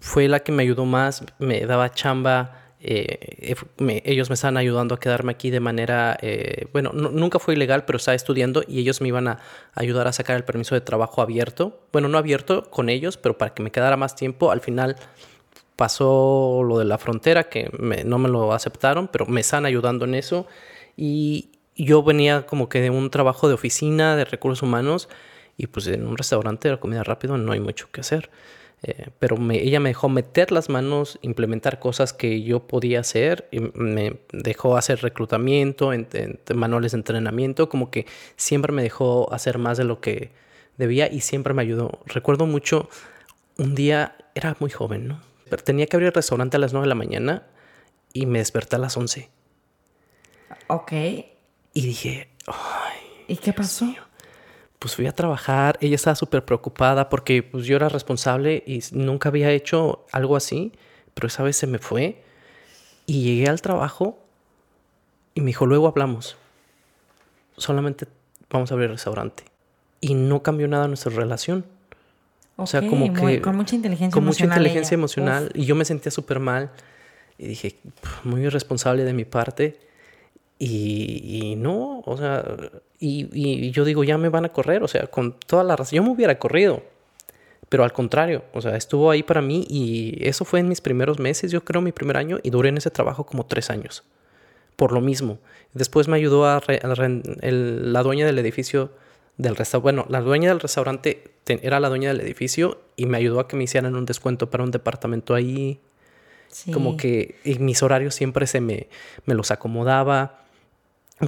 fue 0.00 0.26
la 0.26 0.40
que 0.40 0.50
me 0.50 0.64
ayudó 0.64 0.84
más, 0.84 1.24
me 1.38 1.60
daba 1.60 1.92
chamba 1.92 2.60
eh, 2.82 3.54
ellos 4.04 4.30
me 4.30 4.34
estaban 4.34 4.56
ayudando 4.56 4.94
a 4.94 4.98
quedarme 4.98 5.32
aquí 5.32 5.50
de 5.50 5.60
manera, 5.60 6.16
eh, 6.22 6.66
bueno, 6.72 6.92
nunca 6.92 7.38
fue 7.38 7.54
ilegal, 7.54 7.84
pero 7.84 7.98
estaba 7.98 8.14
estudiando 8.14 8.62
y 8.66 8.80
ellos 8.80 9.02
me 9.02 9.08
iban 9.08 9.28
a 9.28 9.38
ayudar 9.74 10.08
a 10.08 10.12
sacar 10.12 10.36
el 10.36 10.44
permiso 10.44 10.74
de 10.74 10.80
trabajo 10.80 11.20
abierto. 11.20 11.82
Bueno, 11.92 12.08
no 12.08 12.16
abierto 12.16 12.70
con 12.70 12.88
ellos, 12.88 13.18
pero 13.18 13.36
para 13.36 13.52
que 13.52 13.62
me 13.62 13.70
quedara 13.70 13.98
más 13.98 14.16
tiempo. 14.16 14.50
Al 14.50 14.62
final 14.62 14.96
pasó 15.76 16.62
lo 16.66 16.78
de 16.78 16.86
la 16.86 16.96
frontera, 16.96 17.44
que 17.44 17.70
no 18.04 18.18
me 18.18 18.28
lo 18.28 18.52
aceptaron, 18.54 19.08
pero 19.08 19.26
me 19.26 19.42
están 19.42 19.66
ayudando 19.66 20.06
en 20.06 20.14
eso. 20.14 20.46
Y 20.96 21.50
yo 21.76 22.02
venía 22.02 22.46
como 22.46 22.70
que 22.70 22.80
de 22.80 22.88
un 22.88 23.10
trabajo 23.10 23.46
de 23.46 23.54
oficina, 23.54 24.16
de 24.16 24.24
recursos 24.24 24.62
humanos, 24.62 25.10
y 25.60 25.66
pues 25.66 25.86
en 25.88 26.06
un 26.06 26.16
restaurante 26.16 26.70
de 26.70 26.80
comida 26.80 27.04
rápido 27.04 27.36
no 27.36 27.52
hay 27.52 27.60
mucho 27.60 27.90
que 27.92 28.00
hacer. 28.00 28.30
Eh, 28.82 29.08
pero 29.18 29.36
ella 29.50 29.78
me 29.78 29.90
dejó 29.90 30.08
meter 30.08 30.52
las 30.52 30.70
manos, 30.70 31.18
implementar 31.20 31.78
cosas 31.78 32.14
que 32.14 32.42
yo 32.42 32.66
podía 32.66 33.00
hacer, 33.00 33.46
y 33.50 33.60
me 33.60 34.20
dejó 34.32 34.78
hacer 34.78 35.02
reclutamiento, 35.02 35.92
en, 35.92 36.08
manuales 36.54 36.92
de 36.92 36.98
entrenamiento, 36.98 37.68
como 37.68 37.90
que 37.90 38.06
siempre 38.36 38.72
me 38.72 38.82
dejó 38.82 39.30
hacer 39.34 39.58
más 39.58 39.76
de 39.76 39.84
lo 39.84 40.00
que 40.00 40.30
debía 40.78 41.12
y 41.12 41.20
siempre 41.20 41.52
me 41.52 41.60
ayudó. 41.60 42.00
Recuerdo 42.06 42.46
mucho, 42.46 42.88
un 43.58 43.74
día 43.74 44.16
era 44.34 44.56
muy 44.60 44.70
joven, 44.70 45.08
¿no? 45.08 45.20
Pero 45.50 45.62
tenía 45.62 45.84
que 45.86 45.96
abrir 45.96 46.06
el 46.06 46.14
restaurante 46.14 46.56
a 46.56 46.60
las 46.60 46.72
9 46.72 46.86
de 46.86 46.88
la 46.88 46.94
mañana 46.94 47.42
y 48.14 48.24
me 48.24 48.38
desperté 48.38 48.76
a 48.76 48.78
las 48.78 48.96
11. 48.96 49.28
Ok. 50.68 50.92
Y 50.92 51.82
dije, 51.82 52.30
ay. 52.46 52.96
¿Y 53.28 53.36
qué 53.36 53.52
pasó? 53.52 53.94
Pues 54.80 54.96
fui 54.96 55.06
a 55.06 55.12
trabajar, 55.12 55.78
ella 55.80 55.94
estaba 55.94 56.16
súper 56.16 56.44
preocupada 56.44 57.08
porque 57.10 57.42
pues 57.44 57.66
yo 57.66 57.76
era 57.76 57.88
responsable 57.88 58.64
y 58.66 58.80
nunca 58.92 59.28
había 59.28 59.50
hecho 59.52 60.06
algo 60.10 60.36
así, 60.36 60.72
pero 61.14 61.28
esa 61.28 61.42
vez 61.42 61.56
se 61.56 61.66
me 61.66 61.78
fue 61.78 62.22
y 63.06 63.22
llegué 63.22 63.48
al 63.48 63.60
trabajo 63.60 64.18
y 65.34 65.42
me 65.42 65.48
dijo, 65.48 65.66
luego 65.66 65.86
hablamos, 65.86 66.36
solamente 67.58 68.06
vamos 68.50 68.70
a 68.70 68.74
abrir 68.74 68.86
el 68.86 68.96
restaurante. 68.96 69.44
Y 70.00 70.14
no 70.14 70.42
cambió 70.42 70.66
nada 70.66 70.88
nuestra 70.88 71.12
relación. 71.12 71.66
o 72.56 72.66
sea, 72.66 72.80
como 72.80 73.12
que... 73.12 73.42
Con 73.42 73.56
mucha 73.56 73.76
inteligencia 73.76 74.06
emocional. 74.06 74.12
Con 74.12 74.24
mucha 74.24 74.44
inteligencia 74.44 74.94
emocional. 74.94 75.50
Y 75.54 75.66
yo 75.66 75.74
me 75.74 75.84
sentía 75.84 76.10
súper 76.10 76.40
mal. 76.40 76.70
Y 77.36 77.48
dije, 77.48 77.76
muy 78.24 78.42
irresponsable 78.42 79.04
de 79.04 79.12
mi 79.12 79.26
parte. 79.26 79.78
Y, 80.58 81.54
no, 81.58 82.00
o 82.00 82.16
sea, 82.16 82.44
y, 83.00 83.70
yo 83.70 83.86
digo, 83.86 84.04
ya 84.04 84.18
me 84.18 84.28
van 84.28 84.44
a 84.44 84.50
correr, 84.50 84.82
o 84.82 84.88
sea, 84.88 85.06
con 85.06 85.32
toda 85.32 85.64
la 85.64 85.74
razón, 85.74 85.96
yo 85.96 86.02
me 86.02 86.10
hubiera 86.10 86.38
corrido, 86.38 86.82
pero 87.70 87.82
al 87.82 87.94
contrario, 87.94 88.44
o 88.52 88.60
sea, 88.60 88.76
estuvo 88.76 89.10
ahí 89.10 89.22
para 89.22 89.40
mí 89.40 89.66
y 89.70 90.18
eso 90.20 90.44
fue 90.44 90.60
en 90.60 90.68
mis 90.68 90.82
primeros 90.82 91.18
meses, 91.18 91.50
yo 91.50 91.64
creo 91.64 91.80
mi 91.80 91.92
primer 91.92 92.18
año, 92.18 92.38
y 92.42 92.50
duré 92.50 92.68
en 92.68 92.76
ese 92.76 92.90
trabajo 92.90 93.24
como 93.24 93.46
tres 93.46 93.70
años, 93.70 94.04
por 94.76 94.92
lo 94.92 95.00
mismo. 95.00 95.38
Después 95.72 96.08
me 96.08 96.16
ayudó 96.16 96.46
a, 96.46 96.60
la 96.68 98.02
dueña 98.02 98.26
del 98.26 98.38
edificio 98.38 98.90
del 99.38 99.56
restaurante, 99.56 99.82
bueno, 99.82 100.06
la 100.10 100.20
dueña 100.20 100.50
del 100.50 100.60
restaurante 100.60 101.24
era 101.46 101.80
la 101.80 101.88
dueña 101.88 102.12
del 102.12 102.20
edificio 102.20 102.82
y 102.96 103.06
me 103.06 103.16
ayudó 103.16 103.40
a 103.40 103.48
que 103.48 103.56
me 103.56 103.64
hicieran 103.64 103.96
un 103.96 104.04
descuento 104.04 104.50
para 104.50 104.62
un 104.62 104.70
departamento 104.70 105.34
ahí. 105.34 105.80
Como 106.72 106.96
que 106.96 107.36
mis 107.60 107.80
horarios 107.82 108.14
siempre 108.14 108.48
se 108.48 108.60
me, 108.60 108.88
me 109.24 109.34
los 109.34 109.52
acomodaba 109.52 110.40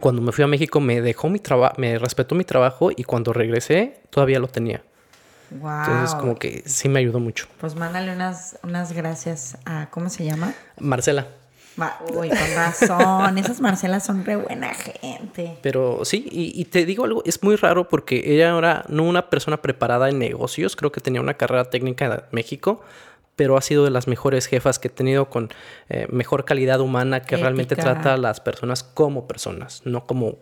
cuando 0.01 0.23
me 0.23 0.33
fui 0.33 0.45
a 0.45 0.47
México 0.47 0.81
me 0.81 1.01
dejó 1.01 1.29
mi 1.29 1.39
trabajo, 1.39 1.75
me 1.79 1.99
respetó 1.99 2.35
mi 2.35 2.45
trabajo 2.45 2.91
y 2.95 3.05
cuando 3.05 3.33
regresé 3.33 4.01
todavía 4.11 4.39
lo 4.39 4.49
tenía. 4.49 4.83
Wow. 5.51 5.71
Entonces 5.81 6.15
como 6.15 6.39
que 6.39 6.63
sí 6.67 6.89
me 6.89 7.01
ayudó 7.01 7.21
mucho. 7.21 7.47
Pues 7.61 7.75
mándale 7.75 8.13
unas, 8.13 8.59
unas 8.63 8.93
gracias 8.93 9.59
a, 9.65 9.91
¿cómo 9.91 10.09
se 10.09 10.25
llama? 10.25 10.55
Marcela. 10.79 11.27
Uy, 12.15 12.29
con 12.29 12.55
razón. 12.55 13.39
Esas 13.39 13.61
Marcelas 13.61 14.05
son 14.05 14.25
re 14.25 14.37
buena 14.37 14.75
gente. 14.75 15.59
Pero 15.63 16.05
sí, 16.05 16.29
y, 16.31 16.61
y, 16.61 16.67
te 16.67 16.85
digo 16.85 17.05
algo, 17.05 17.23
es 17.25 17.43
muy 17.43 17.57
raro 17.57 17.89
porque 17.89 18.23
ella 18.27 18.57
era 18.57 18.85
no 18.89 19.05
una 19.05 19.31
persona 19.31 19.63
preparada 19.63 20.09
en 20.11 20.19
negocios, 20.19 20.77
creo 20.77 20.93
que 20.93 21.01
tenía 21.01 21.21
una 21.21 21.35
carrera 21.35 21.71
técnica 21.71 22.05
en 22.05 22.21
México, 22.31 22.83
pero 23.43 23.57
ha 23.57 23.61
sido 23.61 23.83
de 23.83 23.91
las 23.91 24.07
mejores 24.07 24.47
jefas 24.47 24.79
que 24.79 24.87
he 24.87 24.91
tenido 24.91 25.29
con 25.29 25.51
eh, 25.89 26.07
mejor 26.13 26.45
calidad 26.45 26.81
humana 26.81 27.23
que 27.23 27.37
realmente 27.37 27.75
trata 27.75 28.15
a 28.15 28.17
las 28.17 28.39
personas 28.39 28.85
como 28.85 29.27
personas, 29.27 29.83
no 29.85 30.07
como 30.07 30.39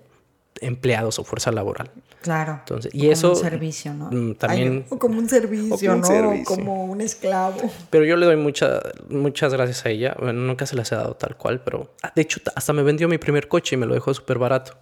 empleados 0.61 1.19
o 1.19 1.25
fuerza 1.25 1.51
laboral. 1.51 1.91
Claro. 2.21 2.59
Entonces, 2.59 2.95
y 2.95 3.09
eso 3.09 3.29
como 3.29 3.41
un 3.41 3.51
servicio, 3.51 3.95
¿no? 3.95 4.11
Mm, 4.11 4.35
también 4.35 4.85
o 4.91 4.99
como 4.99 5.19
un 5.19 5.31
servicio, 5.31 5.97
¿no? 5.97 6.45
Como 6.45 6.85
un 6.85 7.01
esclavo. 7.01 7.57
Pero 7.89 8.05
yo 8.05 8.17
le 8.17 8.27
doy 8.27 8.37
muchas 8.37 8.83
muchas 9.09 9.55
gracias 9.55 9.87
a 9.87 9.89
ella. 9.89 10.15
Bueno, 10.19 10.43
nunca 10.43 10.67
se 10.67 10.77
las 10.77 10.93
he 10.93 10.95
dado 10.95 11.15
tal 11.15 11.39
cual, 11.39 11.63
pero 11.63 11.95
ah, 12.03 12.13
de 12.15 12.21
hecho 12.21 12.43
hasta 12.55 12.75
me 12.75 12.83
vendió 12.83 13.09
mi 13.09 13.17
primer 13.17 13.49
coche 13.49 13.77
y 13.77 13.79
me 13.79 13.87
lo 13.87 13.95
dejó 13.95 14.13
súper 14.13 14.37
barato. 14.37 14.77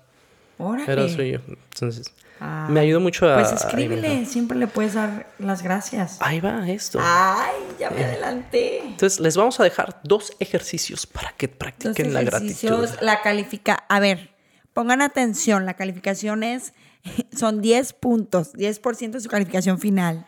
Órale. 0.58 0.92
Era 0.92 1.08
suyo. 1.08 1.40
Entonces, 1.46 2.12
me 2.40 2.80
ayudó 2.80 3.00
mucho 3.00 3.28
a. 3.28 3.36
Pues 3.36 3.52
escríbele, 3.52 4.24
siempre 4.26 4.58
le 4.58 4.66
puedes 4.66 4.94
dar 4.94 5.26
las 5.38 5.62
gracias. 5.62 6.18
Ahí 6.20 6.40
va 6.40 6.68
esto. 6.68 6.98
Ay, 7.02 7.54
ya 7.78 7.90
me 7.90 8.04
adelanté. 8.04 8.80
Entonces, 8.80 9.20
les 9.20 9.36
vamos 9.36 9.58
a 9.60 9.64
dejar 9.64 10.00
dos 10.04 10.32
ejercicios 10.38 11.06
para 11.06 11.32
que 11.32 11.48
practiquen 11.48 12.12
la 12.12 12.22
gratitud. 12.22 12.88
La 13.00 13.22
califica. 13.22 13.84
A 13.88 14.00
ver, 14.00 14.30
pongan 14.72 15.02
atención. 15.02 15.66
La 15.66 15.74
calificación 15.74 16.42
es. 16.42 16.74
Son 17.36 17.60
10 17.60 17.92
puntos, 17.94 18.54
10% 18.54 19.10
de 19.12 19.20
su 19.20 19.28
calificación 19.28 19.78
final. 19.78 20.26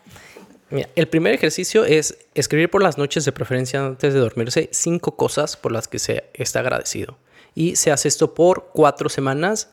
Mira, 0.70 0.88
el 0.94 1.08
primer 1.08 1.34
ejercicio 1.34 1.84
es 1.84 2.16
escribir 2.34 2.70
por 2.70 2.82
las 2.82 2.96
noches, 2.96 3.24
de 3.24 3.32
preferencia 3.32 3.84
antes 3.84 4.14
de 4.14 4.20
dormirse, 4.20 4.68
cinco 4.72 5.16
cosas 5.16 5.56
por 5.56 5.72
las 5.72 5.88
que 5.88 5.98
se 5.98 6.30
está 6.32 6.60
agradecido. 6.60 7.18
Y 7.56 7.74
se 7.74 7.90
hace 7.90 8.06
esto 8.06 8.34
por 8.34 8.70
cuatro 8.72 9.08
semanas 9.08 9.70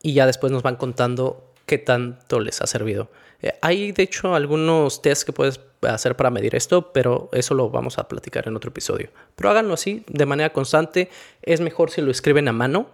y 0.00 0.14
ya 0.14 0.26
después 0.26 0.52
nos 0.52 0.62
van 0.62 0.76
contando 0.76 1.51
qué 1.72 1.78
tanto 1.78 2.38
les 2.38 2.60
ha 2.60 2.66
servido. 2.66 3.08
Eh, 3.40 3.54
hay 3.62 3.92
de 3.92 4.02
hecho 4.02 4.34
algunos 4.34 5.00
tests 5.00 5.24
que 5.24 5.32
puedes 5.32 5.58
hacer 5.80 6.16
para 6.16 6.28
medir 6.28 6.54
esto, 6.54 6.92
pero 6.92 7.30
eso 7.32 7.54
lo 7.54 7.70
vamos 7.70 7.98
a 7.98 8.08
platicar 8.08 8.46
en 8.46 8.54
otro 8.56 8.68
episodio. 8.68 9.08
Pero 9.36 9.48
háganlo 9.48 9.72
así, 9.72 10.04
de 10.06 10.26
manera 10.26 10.52
constante. 10.52 11.08
Es 11.40 11.62
mejor 11.62 11.90
si 11.90 12.02
lo 12.02 12.10
escriben 12.10 12.46
a 12.48 12.52
mano 12.52 12.88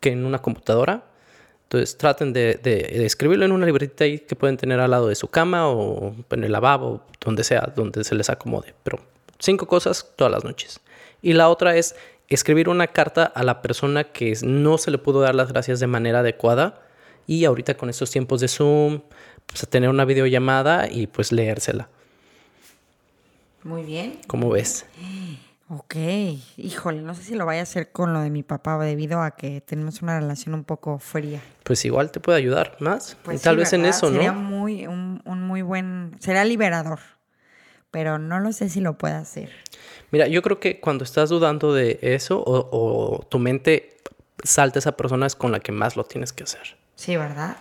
que 0.00 0.10
en 0.10 0.26
una 0.26 0.42
computadora. 0.42 1.04
Entonces 1.62 1.96
traten 1.96 2.34
de, 2.34 2.60
de, 2.62 3.06
escribirlo 3.06 3.46
en 3.46 3.52
una 3.52 3.64
libretita 3.64 4.04
ahí 4.04 4.18
que 4.18 4.36
pueden 4.36 4.58
tener 4.58 4.80
al 4.80 4.90
lado 4.90 5.08
de 5.08 5.14
su 5.14 5.28
cama 5.28 5.70
o 5.70 6.14
en 6.28 6.44
el 6.44 6.52
lavabo, 6.52 7.00
donde 7.24 7.42
sea, 7.42 7.72
donde 7.74 8.04
se 8.04 8.14
les 8.14 8.28
acomode. 8.28 8.74
Pero 8.82 8.98
cinco 9.38 9.66
cosas 9.66 10.12
todas 10.14 10.30
las 10.30 10.44
noches. 10.44 10.80
Y 11.22 11.32
la 11.32 11.48
otra 11.48 11.74
es 11.74 11.96
escribir 12.28 12.68
una 12.68 12.88
carta 12.88 13.24
a 13.24 13.42
la 13.44 13.62
persona 13.62 14.04
que 14.04 14.36
no 14.42 14.76
se 14.76 14.90
le 14.90 14.98
pudo 14.98 15.22
dar 15.22 15.34
las 15.34 15.48
gracias 15.48 15.80
de 15.80 15.86
manera 15.86 16.18
adecuada 16.18 16.82
y 17.26 17.44
ahorita 17.44 17.76
con 17.76 17.90
estos 17.90 18.10
tiempos 18.10 18.40
de 18.40 18.48
Zoom, 18.48 19.00
pues 19.46 19.62
a 19.62 19.66
tener 19.66 19.88
una 19.88 20.04
videollamada 20.04 20.90
y 20.90 21.06
pues 21.06 21.32
leérsela. 21.32 21.88
Muy 23.62 23.82
bien. 23.82 24.18
¿Cómo 24.26 24.50
ves? 24.50 24.86
Ok, 25.68 25.94
híjole, 26.56 27.00
no 27.00 27.14
sé 27.14 27.22
si 27.22 27.34
lo 27.36 27.46
vaya 27.46 27.60
a 27.60 27.62
hacer 27.62 27.92
con 27.92 28.12
lo 28.12 28.20
de 28.22 28.30
mi 28.30 28.42
papá 28.42 28.76
debido 28.78 29.22
a 29.22 29.32
que 29.32 29.60
tenemos 29.60 30.02
una 30.02 30.18
relación 30.18 30.54
un 30.54 30.64
poco 30.64 30.98
fría. 30.98 31.40
Pues 31.62 31.84
igual 31.84 32.10
te 32.10 32.18
puede 32.18 32.38
ayudar 32.38 32.76
más. 32.80 33.16
Pues 33.22 33.40
tal 33.42 33.56
vez 33.56 33.72
en 33.72 33.84
eso, 33.84 34.06
¿no? 34.06 34.16
Sería 34.16 34.32
muy, 34.32 34.88
un, 34.88 35.22
muy 35.24 35.62
buen, 35.62 36.16
sería 36.18 36.44
liberador, 36.44 36.98
pero 37.92 38.18
no 38.18 38.40
lo 38.40 38.52
sé 38.52 38.68
si 38.68 38.80
lo 38.80 38.98
puede 38.98 39.14
hacer. 39.14 39.50
Mira, 40.10 40.26
yo 40.26 40.42
creo 40.42 40.58
que 40.58 40.80
cuando 40.80 41.04
estás 41.04 41.28
dudando 41.28 41.72
de 41.72 42.00
eso 42.02 42.40
o, 42.40 42.68
o 42.72 43.24
tu 43.26 43.38
mente 43.38 43.96
salta 44.42 44.80
esa 44.80 44.96
persona 44.96 45.26
es 45.26 45.36
con 45.36 45.52
la 45.52 45.60
que 45.60 45.70
más 45.70 45.94
lo 45.94 46.02
tienes 46.02 46.32
que 46.32 46.42
hacer. 46.42 46.79
Sí, 47.00 47.16
¿verdad? 47.16 47.56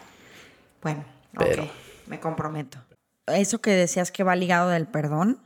Bueno, 0.82 1.06
ok, 1.38 1.69
me 2.08 2.19
comprometo. 2.19 2.78
Eso 3.25 3.62
que 3.62 3.71
decías 3.71 4.12
que 4.12 4.25
va 4.25 4.36
ligado 4.36 4.67
del 4.67 4.86
perdón. 4.86 5.39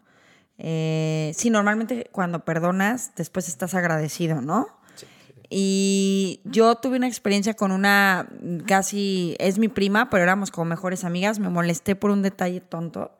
Eh, 0.58 1.32
sí, 1.36 1.52
normalmente 1.52 2.10
cuando 2.12 2.44
perdonas, 2.44 3.12
después 3.16 3.48
estás 3.48 3.76
agradecido, 3.76 4.42
¿no? 4.42 4.66
Sí, 4.96 5.06
Y 5.48 6.42
yo 6.44 6.74
tuve 6.74 6.98
una 6.98 7.06
experiencia 7.06 7.54
con 7.54 7.72
una, 7.72 8.28
casi, 8.66 9.36
es 9.38 9.60
mi 9.60 9.68
prima, 9.68 10.10
pero 10.10 10.24
éramos 10.24 10.50
como 10.50 10.66
mejores 10.66 11.04
amigas. 11.04 11.38
Me 11.38 11.50
molesté 11.50 11.96
por 11.96 12.10
un 12.10 12.24
detalle 12.24 12.62
tonto, 12.62 13.16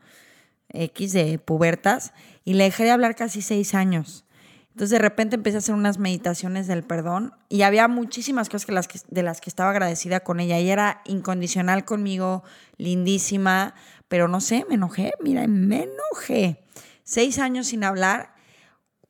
X 0.70 1.14
de 1.14 1.38
pubertas, 1.38 2.14
y 2.46 2.56
le 2.56 2.64
dejé 2.64 2.86
de 2.86 2.92
hablar 2.92 3.16
casi 3.16 3.44
seis 3.44 3.76
años. 3.76 4.26
Entonces 4.74 4.90
de 4.90 5.00
repente 5.00 5.36
empecé 5.36 5.58
a 5.58 5.60
hacer 5.60 5.76
unas 5.76 6.00
meditaciones 6.00 6.66
del 6.66 6.84
perdón 6.84 7.34
y 7.48 7.62
había 7.62 7.88
muchísimas 7.88 8.50
cosas 8.50 8.88
que 8.88 9.00
de 9.08 9.24
las 9.24 9.40
que 9.40 9.50
estaba 9.50 9.70
agradecida 9.70 10.22
con 10.22 10.40
ella. 10.40 10.58
Ella 10.58 10.74
era 10.74 11.02
incondicional 11.06 11.86
conmigo, 11.86 12.44
lindísima, 12.78 13.76
pero 14.08 14.28
no 14.28 14.42
sé, 14.42 14.66
me 14.68 14.76
enojé, 14.76 15.14
mira, 15.22 15.46
me 15.48 15.84
enojé. 15.84 16.64
Seis 17.04 17.38
años 17.38 17.68
sin 17.68 17.84
hablar, 17.84 18.34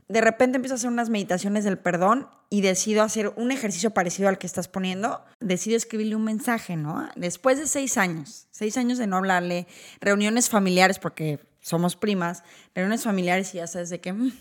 de 0.10 0.20
repente 0.20 0.58
empiezo 0.58 0.76
a 0.76 0.78
hacer 0.78 0.90
unas 0.90 1.10
meditaciones 1.10 1.64
del 1.64 1.78
perdón 1.78 2.28
y 2.50 2.60
decido 2.60 3.02
hacer 3.02 3.32
un 3.38 3.52
ejercicio 3.52 3.92
parecido 3.92 4.28
al 4.28 4.38
que 4.38 4.48
estás 4.48 4.68
poniendo. 4.68 5.24
Decido 5.40 5.78
escribirle 5.78 6.18
un 6.18 6.26
mensaje, 6.26 6.76
¿no? 6.76 7.10
Después 7.16 7.58
de 7.58 7.68
seis 7.68 7.98
años, 7.98 8.48
seis 8.52 8.76
años 8.76 8.98
de 8.98 9.08
no 9.08 9.16
hablarle, 9.16 9.66
reuniones 10.02 10.50
familiares, 10.50 11.00
porque 11.00 11.40
somos 11.62 11.96
primas, 11.96 12.44
reuniones 12.76 13.04
familiares 13.04 13.56
y 13.56 13.58
ya 13.58 13.68
sabes 13.68 13.90
de 13.90 14.02
qué, 14.02 14.12
mm, 14.12 14.34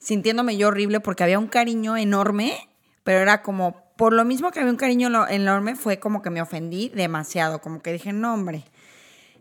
sintiéndome 0.00 0.56
yo 0.56 0.68
horrible 0.68 0.98
porque 0.98 1.22
había 1.22 1.38
un 1.38 1.46
cariño 1.46 1.96
enorme, 1.96 2.68
pero 3.04 3.20
era 3.20 3.42
como, 3.42 3.84
por 3.96 4.12
lo 4.12 4.24
mismo 4.24 4.50
que 4.50 4.58
había 4.58 4.72
un 4.72 4.78
cariño 4.78 5.28
enorme, 5.28 5.76
fue 5.76 6.00
como 6.00 6.22
que 6.22 6.30
me 6.30 6.42
ofendí 6.42 6.88
demasiado, 6.88 7.60
como 7.60 7.82
que 7.82 7.92
dije, 7.92 8.12
no, 8.12 8.34
hombre. 8.34 8.64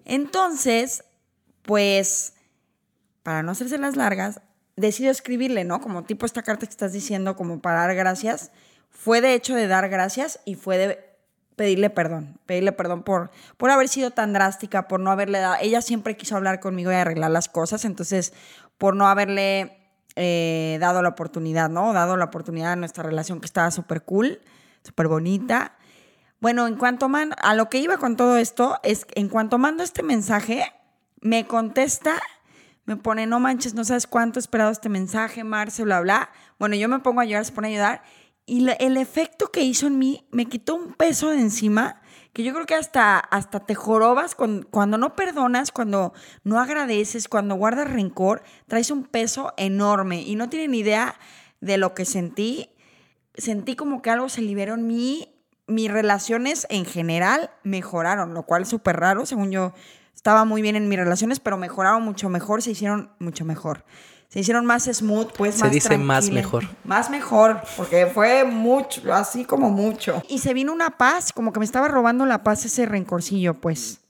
Entonces, 0.06 1.06
pues, 1.64 2.34
para 3.24 3.42
no 3.42 3.52
hacerse 3.52 3.78
las 3.78 3.96
largas, 3.96 4.42
decido 4.76 5.12
escribirle, 5.12 5.64
¿no? 5.64 5.82
Como 5.82 6.04
tipo 6.04 6.26
esta 6.26 6.44
carta 6.44 6.66
que 6.66 6.72
estás 6.72 6.94
diciendo, 6.94 7.36
como 7.36 7.62
para 7.62 7.80
dar 7.80 7.96
gracias. 7.96 8.52
Fue 8.90 9.22
de 9.22 9.34
hecho 9.34 9.56
de 9.56 9.68
dar 9.68 9.88
gracias 9.90 10.40
y 10.46 10.56
fue 10.56 10.78
de 10.78 11.10
pedirle 11.56 11.90
perdón, 11.90 12.40
pedirle 12.46 12.72
perdón 12.72 13.04
por, 13.04 13.32
por 13.58 13.70
haber 13.70 13.90
sido 13.90 14.12
tan 14.12 14.32
drástica, 14.32 14.88
por 14.88 15.02
no 15.02 15.12
haberle 15.12 15.40
dado, 15.40 15.58
ella 15.62 15.82
siempre 15.82 16.16
quiso 16.16 16.38
hablar 16.38 16.62
conmigo 16.62 16.90
y 16.90 16.96
arreglar 16.96 17.32
las 17.32 17.50
cosas, 17.50 17.84
entonces 17.84 18.32
por 18.78 18.96
no 18.96 19.10
haberle 19.10 19.79
eh, 20.16 20.78
dado 20.80 21.02
la 21.02 21.10
oportunidad, 21.10 21.70
¿no? 21.70 21.94
Dado 21.94 22.18
la 22.18 22.26
oportunidad 22.26 22.74
a 22.74 22.76
nuestra 22.76 23.04
relación 23.04 23.40
que 23.40 23.46
estaba 23.46 23.72
súper 23.72 24.04
cool, 24.04 24.42
súper 24.84 25.08
bonita. 25.08 25.76
Bueno, 26.40 26.68
en 26.68 26.76
cuanto 26.76 27.10
a 27.42 27.54
lo 27.54 27.70
que 27.70 27.80
iba 27.80 27.98
con 27.98 28.16
todo 28.16 28.38
esto 28.38 28.80
es, 28.84 29.06
en 29.16 29.30
cuanto 29.30 29.58
mando 29.58 29.84
este 29.84 30.04
mensaje, 30.04 30.72
me 31.22 31.46
contesta, 31.46 32.22
me 32.86 32.96
pone, 32.96 33.28
no 33.28 33.40
manches, 33.40 33.74
no 33.74 33.84
sabes 33.84 34.08
cuánto 34.08 34.40
he 34.40 34.42
esperado 34.42 34.72
este 34.72 34.90
mensaje, 34.90 35.44
Marce, 35.44 35.84
bla, 35.84 36.00
bla. 36.02 36.30
Bueno, 36.58 36.76
yo 36.76 36.88
me 36.88 37.00
pongo 37.00 37.22
a 37.22 37.26
llorar, 37.26 37.46
se 37.46 37.52
pone 37.52 37.68
a 37.68 37.72
ayudar 37.72 38.04
y 38.46 38.68
el 38.80 38.98
efecto 38.98 39.52
que 39.52 39.62
hizo 39.62 39.86
en 39.86 40.00
mí 40.00 40.26
me 40.32 40.48
quitó 40.48 40.76
un 40.76 40.94
peso 40.94 41.30
de 41.30 41.40
encima 41.40 42.02
que 42.34 42.44
yo 42.44 42.54
creo 42.54 42.66
que 42.66 42.76
hasta, 42.76 43.20
hasta 43.20 43.60
te 43.60 43.76
jorobas 43.76 44.36
cuando, 44.36 44.68
cuando 44.70 44.98
no 44.98 45.16
perdonas, 45.16 45.72
cuando 45.72 46.14
no 46.44 46.60
agradeces, 46.60 47.28
cuando 47.28 47.56
guardas 47.56 47.92
rencor, 47.92 48.44
traes 48.68 48.92
un 48.92 49.04
peso 49.04 49.54
enorme 49.58 50.22
y 50.22 50.36
no 50.36 50.50
tienen 50.50 50.74
idea 50.76 51.20
de 51.60 51.78
lo 51.78 51.94
que 51.94 52.06
sentí. 52.06 52.70
Sentí 53.36 53.76
como 53.76 54.02
que 54.02 54.12
algo 54.12 54.30
se 54.30 54.42
liberó 54.42 54.76
en 54.76 54.88
mí. 54.88 55.36
Mis 55.68 55.92
relaciones 55.92 56.66
en 56.70 56.86
general 56.86 57.52
mejoraron, 57.64 58.34
lo 58.34 58.44
cual 58.44 58.64
es 58.64 58.70
súper 58.70 58.98
raro. 58.98 59.26
Según 59.26 59.52
yo, 59.52 59.74
estaba 60.16 60.46
muy 60.46 60.62
bien 60.62 60.76
en 60.76 60.90
mis 60.90 60.98
relaciones, 60.98 61.40
pero 61.40 61.58
mejoraron 61.58 62.04
mucho 62.04 62.30
mejor, 62.30 62.62
se 62.62 62.72
hicieron 62.72 63.12
mucho 63.20 63.46
mejor 63.46 63.86
se 64.30 64.40
hicieron 64.40 64.66
más 64.66 64.84
smooth, 64.86 65.32
pues 65.32 65.56
se 65.56 65.70
dice 65.70 65.98
más 65.98 66.30
mejor. 66.30 66.68
Más 66.84 67.10
mejor, 67.10 67.62
porque 67.76 68.06
fue 68.06 68.44
mucho, 68.44 69.02
así 69.12 69.44
como 69.44 69.72
mucho. 69.72 70.22
Y 70.30 70.38
se 70.38 70.54
vino 70.54 70.72
una 70.72 70.92
paz, 70.92 71.34
como 71.34 71.52
que 71.52 71.60
me 71.60 71.66
estaba 71.66 71.88
robando 71.88 72.28
la 72.28 72.44
paz 72.44 72.64
ese 72.64 72.86
rencorcillo, 72.86 73.56
pues. 73.56 74.02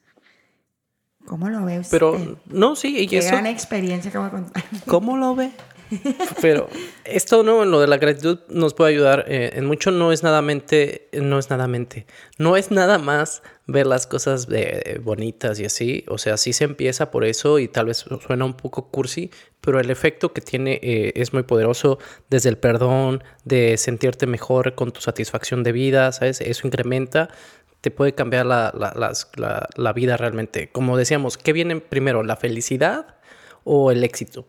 ¿Cómo 1.26 1.48
lo 1.48 1.64
ve 1.64 1.80
usted? 1.80 1.92
Pero, 1.92 2.38
no, 2.48 2.76
sí, 2.76 2.98
y 2.98 3.08
Qué 3.08 3.22
gran 3.22 3.46
experiencia 3.46 4.12
que 4.12 4.18
voy 4.18 4.28
a 4.28 4.32
contar. 4.32 4.64
¿Cómo 4.88 5.16
lo 5.16 5.36
ve? 5.36 5.52
Pero 6.42 6.70
esto 7.04 7.44
no, 7.44 7.66
lo 7.66 7.82
de 7.82 7.88
la 7.88 7.98
gratitud 7.98 8.40
nos 8.50 8.74
puede 8.74 8.92
ayudar 8.92 9.26
eh, 9.28 9.52
en 9.54 9.66
mucho. 9.66 9.92
No 9.92 10.12
es 10.12 10.24
nada 10.24 10.42
mente, 10.42 11.10
no 11.14 11.40
es 11.40 11.50
nada 11.50 11.68
mente, 11.68 12.06
no 12.38 12.58
es 12.58 12.72
nada 12.72 12.98
más 12.98 13.42
ver 13.66 13.86
las 13.86 14.08
cosas 14.08 14.48
de, 14.48 15.00
bonitas 15.04 15.60
y 15.60 15.66
así. 15.66 16.06
O 16.08 16.18
sea, 16.18 16.38
sí 16.38 16.54
se 16.54 16.64
empieza 16.64 17.12
por 17.12 17.26
eso 17.26 17.60
y 17.60 17.68
tal 17.68 17.88
vez 17.88 18.06
suena 18.26 18.46
un 18.46 18.54
poco 18.54 18.90
cursi, 18.90 19.32
pero 19.62 19.80
el 19.80 19.90
efecto 19.90 20.34
que 20.34 20.42
tiene 20.42 20.80
eh, 20.82 21.14
es 21.16 21.34
muy 21.34 21.44
poderoso 21.44 22.00
desde 22.30 22.50
el 22.50 22.58
perdón, 22.58 23.24
de 23.44 23.78
sentirte 23.78 24.28
mejor 24.28 24.76
con 24.76 24.92
tu 24.92 25.02
satisfacción 25.02 25.64
de 25.64 25.72
vida, 25.72 26.12
¿sabes? 26.12 26.42
Eso 26.42 26.68
incrementa 26.68 27.30
te 27.82 27.92
puede 27.92 28.14
cambiar 28.14 28.46
la, 28.46 28.74
la, 28.76 29.68
la, 29.78 29.94
vida 29.94 30.18
realmente. 30.18 30.70
Como 30.70 30.98
decíamos, 30.98 31.38
¿qué 31.38 31.54
viene 31.54 31.80
primero, 31.80 32.24
la 32.24 32.36
felicidad 32.36 33.16
o 33.64 33.92
el 33.92 34.04
éxito? 34.04 34.46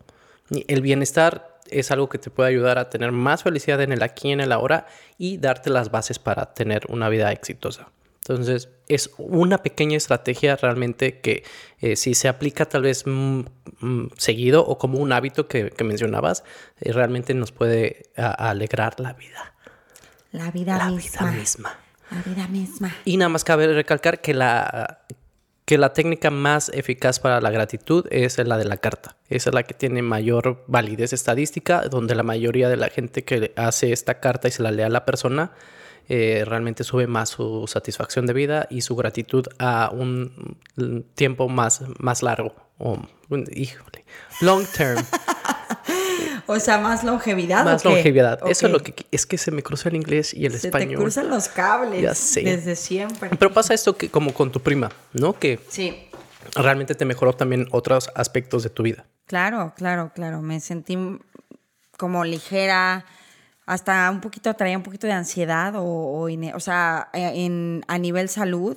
El 0.67 0.83
bienestar 0.83 1.59
es 1.71 1.91
algo 1.91 2.09
que 2.09 2.19
te 2.19 2.31
puede 2.31 2.49
ayudar 2.49 2.79
a 2.79 2.91
tener 2.91 3.13
más 3.13 3.43
felicidad 3.43 3.81
en 3.81 3.93
el 3.93 4.03
aquí 4.03 4.29
y 4.29 4.33
en 4.33 4.41
el 4.41 4.53
ahora 4.53 4.87
y 5.19 5.39
darte 5.39 5.71
las 5.71 5.91
bases 5.91 6.19
para 6.19 6.55
tener 6.55 6.87
una 6.89 7.09
vida 7.09 7.31
exitosa. 7.33 7.89
Entonces, 8.29 8.69
es 8.87 9.11
una 9.19 9.59
pequeña 9.59 9.97
estrategia 9.97 10.55
realmente 10.57 11.21
que 11.21 11.43
eh, 11.81 11.97
si 11.97 12.15
se 12.15 12.29
aplica 12.29 12.67
tal 12.67 12.83
vez 12.83 13.05
mm, 13.07 13.41
mm, 13.81 14.11
seguido 14.17 14.65
o 14.65 14.79
como 14.79 14.99
un 14.99 15.13
hábito 15.13 15.49
que, 15.49 15.73
mencionabas, 15.83 16.45
eh, 16.81 16.93
realmente 16.93 17.35
nos 17.35 17.51
puede 17.51 18.11
alegrar 18.17 19.01
la 19.01 19.15
vida. 19.15 19.55
La 20.33 20.51
vida 20.51 20.77
la 20.77 20.91
misma. 20.91 21.31
Vida 21.31 21.39
misma. 21.39 21.79
La 22.11 22.23
vida 22.23 22.49
misma. 22.49 22.97
Y 23.05 23.17
nada 23.17 23.31
más 23.31 23.43
cabe 23.43 23.67
recalcar 23.69 24.21
que 24.21 24.35
la 24.35 25.01
que 25.65 25.79
la 25.79 25.93
técnica 25.93 26.31
más 26.31 26.71
eficaz 26.75 27.21
para 27.21 27.41
la 27.41 27.51
gratitud 27.51 28.07
es 28.11 28.39
la 28.39 28.59
de 28.59 28.65
la 28.65 28.79
carta. 28.79 29.17
Esa 29.29 29.51
es 29.51 29.55
la 29.55 29.63
que 29.63 29.75
tiene 29.75 30.03
mayor 30.03 30.65
validez 30.67 31.13
estadística, 31.13 31.83
donde 31.89 32.15
la 32.15 32.23
mayoría 32.23 32.69
de 32.69 32.77
la 32.77 32.89
gente 32.89 33.25
que 33.25 33.53
hace 33.57 33.93
esta 33.93 34.21
carta 34.21 34.49
y 34.49 34.51
se 34.51 34.63
la 34.63 34.73
lee 34.73 34.83
a 34.83 34.89
la 34.89 35.05
persona 35.05 35.53
eh, 36.09 36.45
realmente 36.45 36.83
sube 36.83 37.07
más 37.07 37.29
su 37.29 37.67
satisfacción 37.69 38.27
de 38.27 38.33
vida 38.33 38.67
y 38.69 38.81
su 38.81 38.97
gratitud 38.97 39.47
a 39.61 39.91
un 39.93 40.57
tiempo 41.15 41.49
más, 41.49 41.83
más 41.99 42.25
largo. 42.25 42.53
O, 42.79 42.99
híjole, 43.53 44.05
long 44.41 44.65
term. 44.77 45.05
O 46.53 46.59
sea, 46.59 46.79
más 46.79 47.05
longevidad. 47.05 47.65
Más 47.65 47.85
longevidad. 47.85 48.41
Eso 48.49 48.67
es 48.67 48.73
lo 48.73 48.81
que 48.81 48.93
es 49.13 49.25
que 49.25 49.39
se 49.39 49.53
me 49.53 49.63
cruza 49.63 49.89
el 49.89 49.95
inglés 49.95 50.35
y 50.35 50.47
el 50.47 50.55
español. 50.55 50.89
Se 50.89 50.89
te 50.89 50.97
cruzan 50.97 51.31
los 51.31 51.49
cables. 51.49 52.03
Ya 52.03 52.13
sé. 52.13 52.43
Desde 52.43 52.75
siempre. 52.75 53.31
Pero 53.39 53.53
pasa 53.53 53.73
esto 53.73 53.97
que 53.97 54.09
como 54.09 54.35
con 54.35 54.51
tu 54.51 54.61
prima, 54.61 54.91
¿no? 55.13 55.39
Que 55.39 55.61
sí. 55.69 56.09
realmente 56.57 56.97
te 56.97 57.05
mejoró 57.05 57.35
también 57.35 57.69
otros 57.71 58.11
aspectos 58.17 58.65
de 58.65 58.71
tu 58.71 58.83
vida. 58.83 59.07
Claro, 59.27 59.75
claro, 59.77 60.11
claro. 60.13 60.43
Me 60.43 60.59
sentí 60.59 60.99
como 61.97 62.25
ligera, 62.25 63.05
hasta 63.65 64.11
un 64.11 64.21
poquito, 64.21 64.53
traía 64.55 64.77
un 64.77 64.83
poquito 64.83 65.07
de 65.07 65.13
ansiedad 65.13 65.77
o, 65.77 65.85
o, 65.85 66.61
sea, 66.61 67.11
eh, 67.13 67.45
en, 67.45 67.85
a 67.87 67.97
nivel 67.99 68.29
salud. 68.29 68.77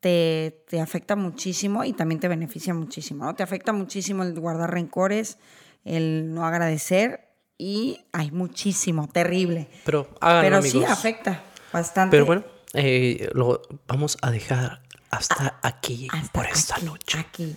Te, 0.00 0.64
te, 0.68 0.80
afecta 0.80 1.16
muchísimo 1.16 1.84
y 1.84 1.92
también 1.92 2.20
te 2.20 2.28
beneficia 2.28 2.72
muchísimo, 2.72 3.24
¿no? 3.24 3.34
Te 3.34 3.42
afecta 3.42 3.72
muchísimo 3.72 4.22
el 4.22 4.38
guardar 4.38 4.72
rencores, 4.72 5.38
el 5.84 6.32
no 6.34 6.44
agradecer 6.44 7.28
y 7.56 8.04
hay 8.12 8.30
muchísimo, 8.30 9.08
terrible. 9.08 9.68
Pero, 9.84 10.08
Pero 10.20 10.62
sí 10.62 10.84
afecta 10.84 11.42
bastante. 11.72 12.12
Pero 12.12 12.26
bueno, 12.26 12.44
eh, 12.74 13.28
lo 13.34 13.62
vamos 13.86 14.16
a 14.22 14.30
dejar 14.30 14.82
hasta 15.10 15.58
aquí 15.62 16.08
por 16.32 16.46
esta 16.46 16.78
noche. 16.78 17.18
Aquí. 17.18 17.56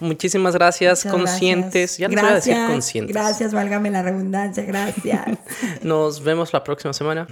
Muchísimas 0.00 0.54
gracias, 0.54 1.04
conscientes. 1.04 1.98
Ya 1.98 2.08
les 2.08 2.20
voy 2.20 2.30
a 2.30 2.34
decir 2.34 2.56
conscientes. 2.66 3.14
Gracias, 3.14 3.52
válgame 3.52 3.90
la 3.90 4.02
redundancia, 4.02 4.64
gracias. 4.64 5.38
Nos 5.82 6.22
vemos 6.22 6.52
la 6.52 6.64
próxima 6.64 6.92
semana. 6.92 7.26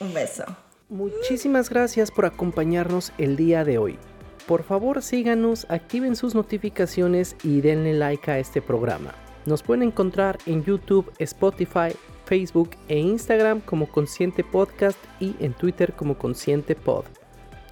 Un 0.00 0.12
beso. 0.12 0.44
Muchísimas 0.88 1.70
gracias 1.70 2.10
por 2.10 2.26
acompañarnos 2.26 3.12
el 3.16 3.36
día 3.36 3.64
de 3.64 3.78
hoy. 3.78 3.98
Por 4.46 4.64
favor, 4.64 5.02
síganos, 5.02 5.66
activen 5.70 6.16
sus 6.16 6.34
notificaciones 6.34 7.36
y 7.44 7.60
denle 7.60 7.94
like 7.94 8.30
a 8.30 8.38
este 8.38 8.60
programa. 8.60 9.14
Nos 9.46 9.62
pueden 9.62 9.82
encontrar 9.82 10.38
en 10.46 10.64
YouTube, 10.64 11.10
Spotify, 11.18 11.96
Facebook 12.24 12.70
e 12.88 12.98
Instagram 12.98 13.60
como 13.60 13.88
Consciente 13.88 14.44
Podcast 14.44 14.98
y 15.20 15.34
en 15.40 15.52
Twitter 15.54 15.92
como 15.94 16.16
Consciente 16.16 16.74
Pod. 16.74 17.04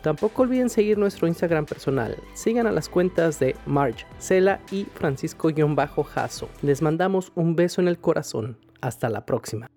Tampoco 0.02 0.42
olviden 0.42 0.70
seguir 0.70 0.98
nuestro 0.98 1.28
Instagram 1.28 1.66
personal. 1.66 2.16
Sigan 2.32 2.66
a 2.66 2.72
las 2.72 2.88
cuentas 2.88 3.38
de 3.38 3.54
Marge, 3.66 4.06
Cela 4.18 4.60
y 4.70 4.84
Francisco-Jaso. 4.94 6.48
Les 6.62 6.80
mandamos 6.80 7.32
un 7.34 7.54
beso 7.54 7.80
en 7.80 7.88
el 7.88 7.98
corazón. 7.98 8.56
Hasta 8.80 9.10
la 9.10 9.26
próxima. 9.26 9.70